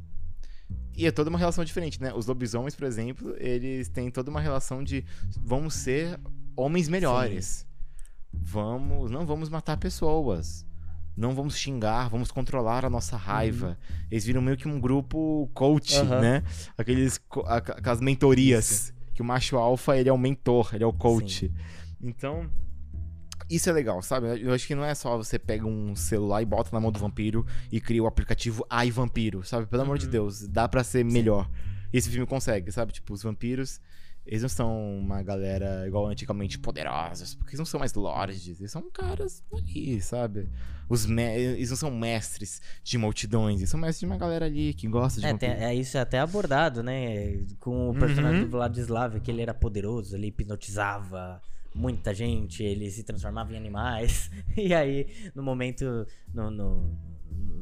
[0.96, 2.12] E é toda uma relação diferente, né?
[2.12, 5.04] Os lobisomens, por exemplo, eles têm toda uma relação de
[5.44, 6.18] vamos ser
[6.56, 7.66] homens melhores.
[8.32, 10.66] Vamos, não vamos matar pessoas.
[11.16, 13.78] Não vamos xingar, vamos controlar a nossa raiva.
[14.10, 16.20] Eles viram meio que um grupo coach, Aham.
[16.20, 16.42] né?
[16.76, 18.92] Aqueles, aquelas mentorias.
[19.14, 21.52] Que o macho alfa, ele é o mentor, ele é o coach.
[22.00, 22.48] Então,
[23.50, 24.40] isso é legal, sabe?
[24.42, 26.98] Eu acho que não é só você pega um celular e bota na mão do
[26.98, 29.66] vampiro e cria o aplicativo Ai Vampiro, sabe?
[29.66, 30.12] Pelo amor de Uhum.
[30.12, 31.48] Deus, dá pra ser melhor.
[31.92, 32.92] Esse filme consegue, sabe?
[32.92, 33.80] Tipo, os vampiros,
[34.26, 38.70] eles não são uma galera igual antigamente poderosos, porque eles não são mais lords, eles
[38.70, 40.50] são caras ali, sabe?
[40.86, 44.74] Os me- eles não são mestres de multidões, eles são mestres de uma galera ali
[44.74, 47.42] que gosta de É, tem- é, isso é até abordado, né?
[47.58, 48.44] Com o personagem Uhum.
[48.46, 51.40] do Vladislav, que ele era poderoso, ele hipnotizava
[51.78, 54.30] muita gente, ele se transformava em animais.
[54.56, 56.98] E aí, no momento, no, no,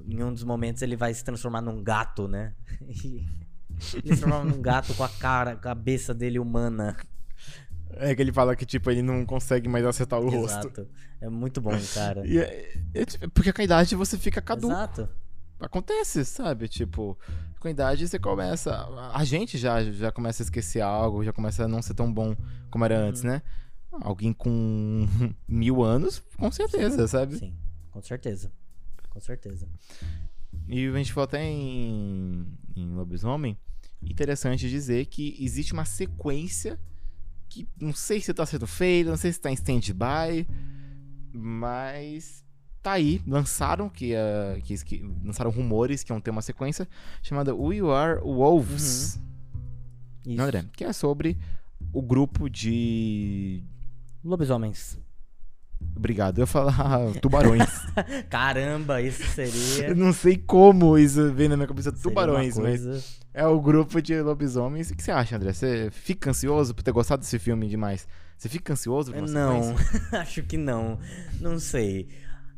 [0.08, 2.54] em um dos momentos ele vai se transformar num gato, né?
[3.04, 6.96] E ele se transforma num gato com a cara, a cabeça dele humana.
[7.98, 10.58] É que ele fala que, tipo, ele não consegue mais acertar o rosto.
[10.68, 10.88] Exato.
[11.20, 12.22] É muito bom, cara.
[12.26, 14.72] E é- é tipo- porque com a idade você fica caduco.
[14.72, 15.08] Exato.
[15.60, 16.68] Acontece, sabe?
[16.68, 17.18] Tipo,
[17.60, 18.86] com a idade você começa.
[19.14, 22.34] A gente já, já começa a esquecer algo, já começa a não ser tão bom
[22.70, 23.28] como era antes, Uhum.
[23.30, 23.42] né?
[23.92, 25.06] Alguém com
[25.48, 27.38] mil anos, com certeza, sabe?
[27.38, 27.54] Sim,
[27.90, 28.52] com certeza.
[29.08, 29.68] Com certeza.
[30.68, 33.56] E a gente falou até em, em Lobisomem.
[34.02, 36.78] Interessante dizer que existe uma sequência
[37.48, 40.46] que não sei se tá sendo feita, não sei se tá em stand-by,
[41.32, 42.44] mas
[42.82, 43.22] tá aí.
[43.26, 46.88] Lançaram que, ah, que, que lançaram rumores que iam ter uma sequência
[47.22, 48.82] chamada We Are Wolves.
[48.82, 49.26] Isso.
[50.26, 50.64] Não, André?
[50.76, 51.38] Que é sobre
[51.92, 53.62] o grupo de.
[54.26, 54.98] Lobisomens.
[55.94, 57.68] Obrigado, eu ia falar tubarões.
[58.28, 59.88] Caramba, isso seria.
[59.88, 63.20] eu não sei como isso veio na minha cabeça seria tubarões, mas.
[63.32, 64.90] É o grupo de lobisomens.
[64.90, 65.52] O que você acha, André?
[65.52, 68.08] Você fica ansioso por ter gostado desse filme demais?
[68.36, 69.74] Você fica ansioso por Não,
[70.12, 70.98] acho que não.
[71.40, 72.08] Não sei.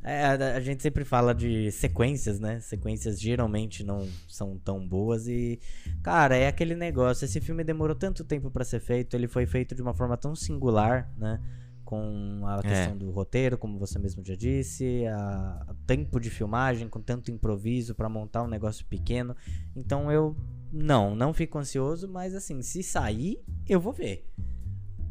[0.08, 2.60] É, a, a gente sempre fala de sequências, né?
[2.60, 5.60] Sequências geralmente não são tão boas e,
[6.02, 7.26] cara, é aquele negócio.
[7.26, 10.34] Esse filme demorou tanto tempo pra ser feito, ele foi feito de uma forma tão
[10.34, 11.38] singular, né?
[11.84, 16.88] Com a questão do roteiro, como você mesmo já disse, a, a tempo de filmagem,
[16.88, 19.36] com tanto improviso pra montar um negócio pequeno.
[19.76, 20.34] Então eu
[20.72, 24.26] não, não fico ansioso, mas assim, se sair, eu vou ver.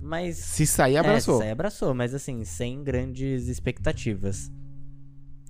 [0.01, 1.35] Mas Se sair, abraçou.
[1.35, 4.51] é, sai abraçou, mas assim, sem grandes expectativas.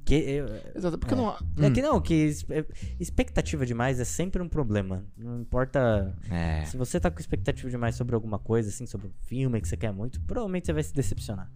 [0.07, 1.17] Que eu- Exato, porque É.
[1.17, 1.29] não.
[1.31, 1.73] É Hum.
[1.73, 2.65] que não, que é-
[2.99, 5.03] expectativa demais é sempre um problema.
[5.17, 6.15] Não importa.
[6.31, 6.63] É.
[6.65, 9.75] Se você tá com expectativa demais sobre alguma coisa, assim, sobre um filme que você
[9.75, 11.51] quer muito, provavelmente você vai se decepcionar.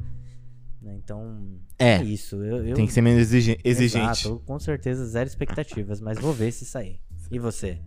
[0.81, 0.95] Né?
[1.01, 2.35] Então, é, É, isso.
[2.43, 4.27] Eu, eu- tem que ser menos exige- exigente.
[4.27, 6.99] Exato, com certeza zero expectativas, mas vou ver se sair.
[7.31, 7.79] E você?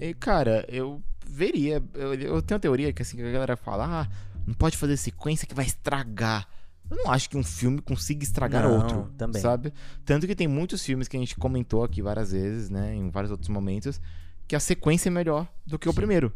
[0.00, 1.82] E, cara, eu veria.
[1.94, 4.08] Eu, eu tenho uma teoria que assim, que a galera fala, ah,
[4.46, 6.48] não pode fazer sequência que vai estragar.
[6.90, 9.40] Eu não acho que um filme consiga estragar Não, outro, também.
[9.40, 9.72] sabe?
[10.04, 13.30] Tanto que tem muitos filmes que a gente comentou aqui várias vezes, né, em vários
[13.30, 14.00] outros momentos,
[14.48, 16.32] que a sequência é melhor do que o primeiro.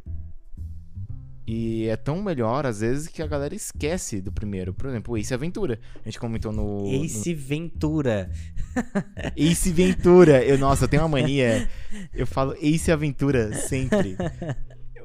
[1.47, 4.73] E é tão melhor, às vezes, que a galera esquece do primeiro.
[4.73, 5.79] Por exemplo, o Ace Aventura.
[6.03, 6.85] A gente comentou no.
[6.85, 8.31] no- Ace Ventura.
[9.37, 10.43] Ace Ventura.
[10.43, 11.69] Eu, nossa, eu tenho uma mania.
[12.15, 14.17] Eu falo Ace Aventura sempre.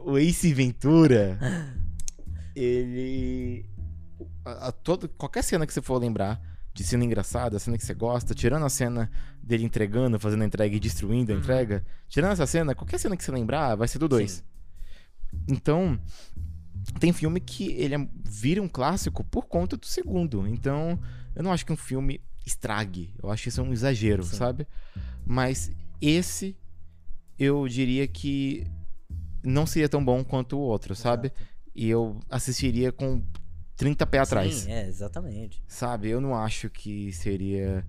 [0.05, 1.37] O Ace Ventura,
[2.55, 3.65] ele.
[4.45, 6.41] A, a todo, qualquer cena que você for lembrar
[6.73, 9.11] de cena engraçada, cena que você gosta, tirando a cena
[9.43, 11.41] dele entregando, fazendo a entrega e destruindo a Uhum.
[11.41, 14.31] entrega, tirando essa cena, qualquer cena que você lembrar vai ser do 2.
[14.31, 14.43] Sim.
[15.47, 15.99] Então,
[16.99, 20.47] tem filme que ele é- vira um clássico por conta do segundo.
[20.47, 20.97] Então,
[21.35, 23.13] eu não acho que um filme estrague.
[23.21, 24.37] Eu acho que isso é um exagero, Sim.
[24.37, 24.67] sabe?
[25.25, 25.71] Mas
[26.01, 26.55] esse,
[27.37, 28.65] eu diria que
[29.43, 31.27] não seria tão bom quanto o outro, sabe?
[31.27, 31.49] Exato.
[31.75, 33.21] E eu assistiria com
[33.79, 34.53] 30 pés atrás.
[34.53, 35.63] Sim, é, exatamente.
[35.67, 36.09] Sabe?
[36.09, 37.85] Eu não acho que seria.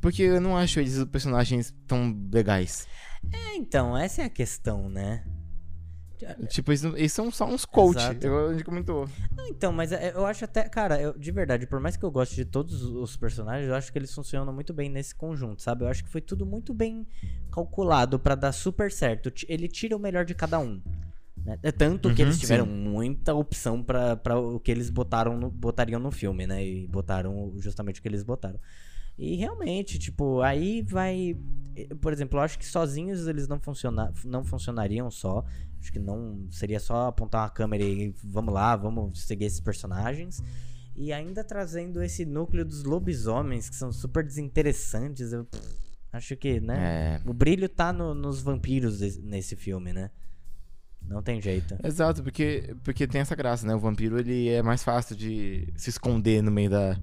[0.00, 2.88] Porque eu não acho eles personagens tão legais.
[3.32, 5.24] É, então, essa é a questão, né?
[6.48, 7.96] Tipo, eles, eles são só uns coach.
[8.00, 8.12] A
[8.52, 9.08] gente comentou.
[9.36, 12.10] Não, então, mas é- eu acho até, cara, eu- de verdade, por mais que eu
[12.10, 15.84] goste de todos os personagens, eu acho que eles funcionam muito bem nesse conjunto, sabe?
[15.84, 17.06] Eu acho que foi tudo muito bem
[17.52, 19.32] calculado pra dar super certo.
[19.48, 20.82] Ele tira o melhor de cada um.
[21.44, 21.58] Né?
[21.62, 22.70] É tanto que Uhum, eles tiveram sim.
[22.72, 26.64] muita opção pra o que eles botaram no- botariam no filme, né?
[26.64, 28.58] E botaram justamente o que eles botaram.
[29.18, 31.36] E realmente, tipo, aí vai.
[32.00, 35.44] Por exemplo, eu acho que sozinhos eles não, funciona, não funcionariam só.
[35.80, 40.42] Acho que não seria só apontar uma câmera e vamos lá, vamos seguir esses personagens.
[40.96, 45.32] E ainda trazendo esse núcleo dos lobisomens, que são super desinteressantes.
[45.32, 45.62] Eu pff,
[46.12, 47.20] acho que, né?
[47.24, 47.28] É.
[47.28, 50.10] O brilho tá no- nos vampiros nesse filme, né?
[51.08, 51.74] Não tem jeito.
[51.82, 53.74] Exato, porque, porque tem essa graça, né?
[53.74, 56.98] O vampiro, ele é mais fácil de se esconder no meio da...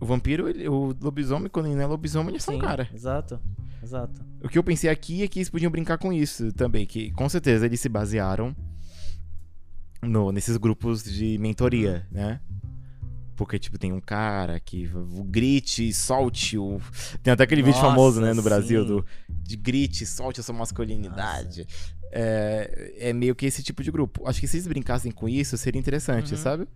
[0.00, 2.88] O vampiro, ele- o lobisomem, quando ele não é lobisomem, ele é só um cara.
[2.92, 3.38] Exato,
[3.82, 4.24] exato.
[4.42, 7.28] O que eu pensei aqui é que eles podiam brincar com isso também, que com
[7.28, 8.54] certeza eles se basearam
[10.02, 12.40] no, nesses grupos de mentoria, né?
[13.36, 14.88] Porque, tipo, tem um cara que
[15.26, 16.80] grite, solte o.
[17.22, 18.86] Tem até aquele vídeo Nossa, famoso, né, no Brasil, sim.
[18.86, 19.06] do
[19.44, 21.66] de grite, solte a sua masculinidade.
[22.10, 24.26] É, é meio que esse tipo de grupo.
[24.26, 26.38] Acho que se eles brincassem com isso, seria interessante, Uhum.
[26.40, 26.68] sabe?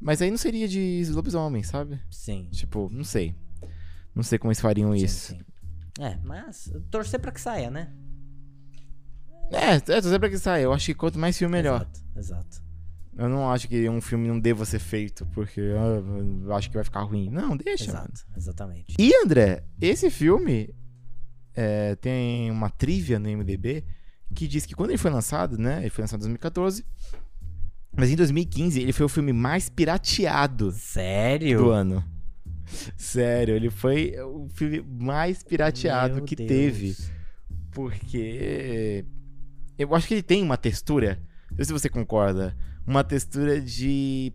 [0.00, 2.00] Mas aí não seria de lobisomem, sabe?
[2.10, 2.48] Sim.
[2.52, 3.34] Tipo, não sei.
[4.14, 5.28] Não sei como eles fariam sim, isso.
[5.34, 5.40] sim.
[6.00, 7.92] É, mas torcer pra que saia, né?
[9.52, 10.64] É, é, tô sempre que sai.
[10.64, 11.82] Eu acho que quanto mais filme, melhor.
[11.82, 12.62] Exato, exato.
[13.16, 16.00] Eu não acho que um filme não deva ser feito, porque ah,
[16.46, 17.28] eu acho que vai ficar ruim.
[17.28, 18.08] Não, deixa, mano.
[18.12, 18.94] Exato, exatamente.
[18.98, 20.72] E, André, esse filme,
[21.54, 23.84] é, tem uma trivia no MDB
[24.34, 25.80] que diz que quando ele foi lançado, né?
[25.80, 26.84] Ele foi lançado em 2014.
[27.96, 31.58] Mas em 2015 ele foi o filme mais pirateado Sério?
[31.58, 32.04] do ano.
[32.96, 36.48] Sério, ele foi o filme mais pirateado Meu que Deus.
[36.48, 36.96] teve.
[37.72, 39.04] Porque
[39.76, 41.20] eu acho que ele tem uma textura,
[41.50, 42.56] não sei se você concorda,
[42.86, 44.32] uma textura de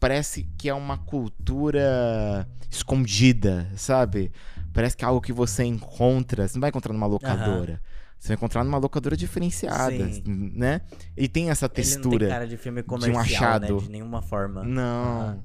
[0.00, 4.30] parece que é uma cultura escondida, sabe?
[4.74, 7.80] Parece que é algo que você encontra, você não vai encontrar numa locadora.
[8.18, 10.52] Você vai encontrar numa locadora diferenciada, Sim.
[10.54, 10.80] né?
[11.16, 12.28] Ele tem essa Ele não tem textura.
[12.28, 13.74] cara de filme comercial, achado.
[13.76, 13.80] né?
[13.80, 14.62] De nenhuma forma.
[14.64, 14.82] Não.
[15.20, 15.38] Ah.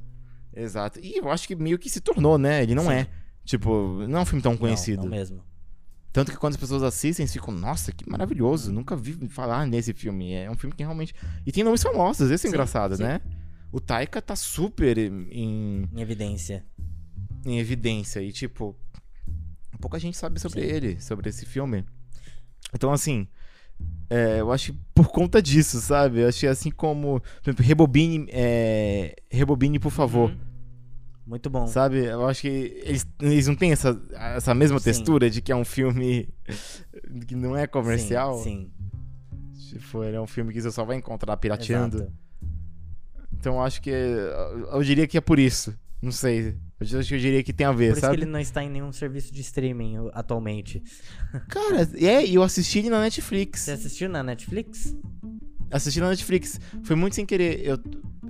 [0.53, 0.99] Exato.
[1.01, 2.63] E eu acho que meio que se tornou, né?
[2.63, 2.91] Ele não Sim.
[2.93, 3.07] é.
[3.45, 5.03] Tipo, não é um filme tão Não, conhecido.
[5.03, 5.41] Não, mesmo.
[6.11, 9.93] Tanto que quando as pessoas assistem, eles ficam, nossa, que maravilhoso, nunca vi falar nesse
[9.93, 10.33] filme.
[10.33, 11.13] É um filme que realmente.
[11.45, 13.03] E tem nomes famosos, esse é Sim, engraçado, sim.
[13.03, 13.21] né?
[13.71, 15.27] O Taika tá super em,
[15.93, 16.65] Em evidência.
[17.45, 18.21] em evidência.
[18.21, 18.75] E, tipo,
[19.79, 20.67] pouca gente sabe sobre Sim.
[20.67, 21.85] ele, sobre esse filme.
[22.73, 23.27] Então, assim.
[24.09, 26.19] é, eu acho que por conta disso, sabe?
[26.21, 27.21] Eu achei assim como.
[27.21, 30.29] Por exemplo, Rebobine, é, Rebobine, por favor.
[30.29, 30.49] Uhum.
[31.25, 31.67] Muito bom.
[31.67, 32.05] Sabe?
[32.05, 34.01] Eu acho que eles, eles não têm essa,
[34.35, 34.85] essa mesma Sim.
[34.85, 36.27] textura de que é um filme
[37.27, 38.39] que não é comercial.
[38.39, 38.71] Sim,
[39.69, 41.41] Tipo, ele é um filme que você só vai encontrar sim.
[41.41, 41.97] pirateando.
[41.97, 42.13] Exato.
[43.31, 43.91] Então eu acho que.
[43.91, 45.77] Eu diria que é por isso.
[46.01, 46.57] Não sei.
[46.79, 48.17] Eu acho que eu diria que tem a ver, Por isso sabe?
[48.17, 50.81] que ele não está em nenhum serviço de streaming atualmente.
[51.49, 53.61] Cara, é, e eu assisti ele na Netflix.
[53.61, 54.95] Você assistiu na Netflix?
[55.69, 56.59] Assisti na Netflix.
[56.83, 57.65] Foi muito sem querer.
[57.65, 57.79] Eu,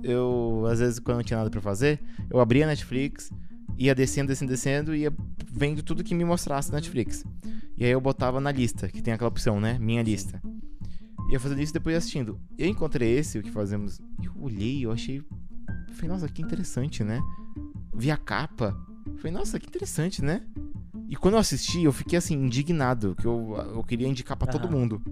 [0.02, 3.30] eu às vezes, quando não tinha nada pra fazer, eu abria a Netflix,
[3.78, 5.12] ia descendo, descendo, descendo, ia
[5.50, 7.24] vendo tudo que me mostrasse na Netflix.
[7.78, 9.78] E aí eu botava na lista, que tem aquela opção, né?
[9.78, 10.42] Minha lista.
[11.30, 12.40] Ia fazendo isso e depois ia assistindo.
[12.58, 14.00] Eu encontrei esse, o que fazemos.
[14.22, 15.22] Eu olhei, eu achei.
[15.92, 17.20] Falei, nossa, que interessante, né?
[18.00, 18.74] Vi a capa.
[19.18, 20.42] Falei, nossa, que interessante, né?
[21.08, 24.70] E quando eu assisti, eu fiquei assim, indignado, que eu, eu queria indicar pra todo
[24.70, 25.02] mundo.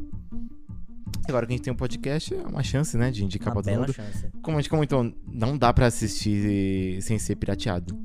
[1.29, 3.71] Agora que a gente tem um podcast, é uma chance, né, de indicar Uma pra
[3.73, 3.93] todo mundo.
[3.93, 4.31] chance.
[4.41, 7.99] Como a gente comentou, não dá pra assistir sem ser pirateado.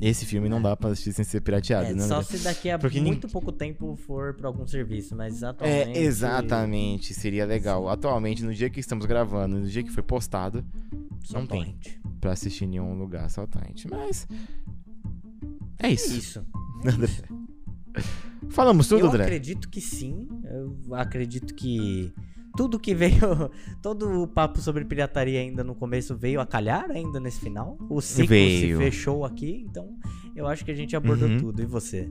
[0.00, 2.06] Esse filme não dá pra assistir sem ser pirateado, É, né?
[2.06, 5.98] só se daqui a Porque muito pouco tempo for pra algum serviço, mas É, atualmente...
[5.98, 7.84] exatamente, seria legal.
[7.84, 7.90] Sim.
[7.90, 10.64] Atualmente, no dia que estamos gravando, no dia que foi postado,
[11.24, 11.76] Só não tem.
[12.20, 13.86] Pra assistir em nenhum lugar, torrent.
[13.90, 14.26] Mas.
[15.78, 16.16] É É isso.
[16.16, 16.46] isso.
[16.84, 17.08] André.
[18.50, 19.24] Falamos tudo, eu André?
[19.24, 20.26] acredito que sim.
[20.44, 22.12] Eu acredito que
[22.56, 23.18] tudo que veio,
[23.82, 27.76] todo o papo sobre pirataria ainda no começo veio a calhar ainda nesse final.
[27.88, 28.78] O ciclo Veio.
[28.78, 29.96] se fechou aqui, então
[30.34, 31.38] eu acho que a gente abordou Uhum.
[31.38, 31.62] tudo.
[31.62, 32.10] E você?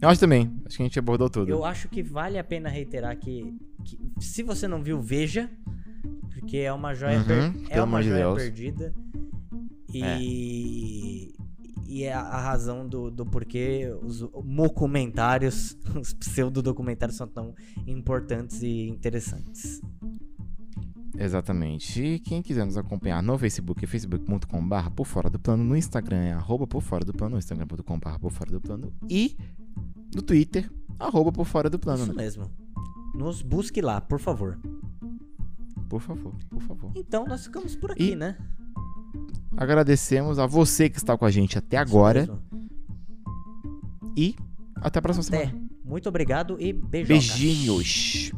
[0.00, 0.50] Eu acho também.
[0.66, 1.48] Acho que a gente abordou tudo.
[1.50, 3.54] Eu acho que vale a pena reiterar que,
[3.84, 5.50] que se você não viu, veja,
[6.42, 8.38] porque é uma joia, Uhum, per- é uma joia Deus.
[8.38, 8.42] É.
[8.44, 8.94] perdida.
[9.94, 11.32] E
[11.86, 17.54] e é a razão do, do porquê os documentários, os pseudo-documentários são tão
[17.86, 19.80] importantes e interessantes.
[21.16, 22.02] Exatamente.
[22.02, 26.16] E quem quiser nos acompanhar no Facebook é facebook.com.br por fora do plano, no Instagram
[26.16, 29.36] é arroba por fora do plano, instagram.com.br por fora do plano e
[30.14, 32.02] no Twitter, arroba por fora do plano.
[32.04, 32.22] Isso né?
[32.22, 32.50] mesmo.
[33.14, 34.58] Nos busque lá, por favor.
[35.92, 36.90] Por favor, por favor.
[36.94, 38.34] Então nós ficamos por aqui, E né?
[39.54, 42.26] Agradecemos a você que está com a gente até agora
[44.16, 44.34] e
[44.76, 45.48] até a próxima Até.
[45.50, 45.68] semana.
[45.84, 47.28] Muito obrigado e beijocas.
[47.38, 48.32] Beijinhos.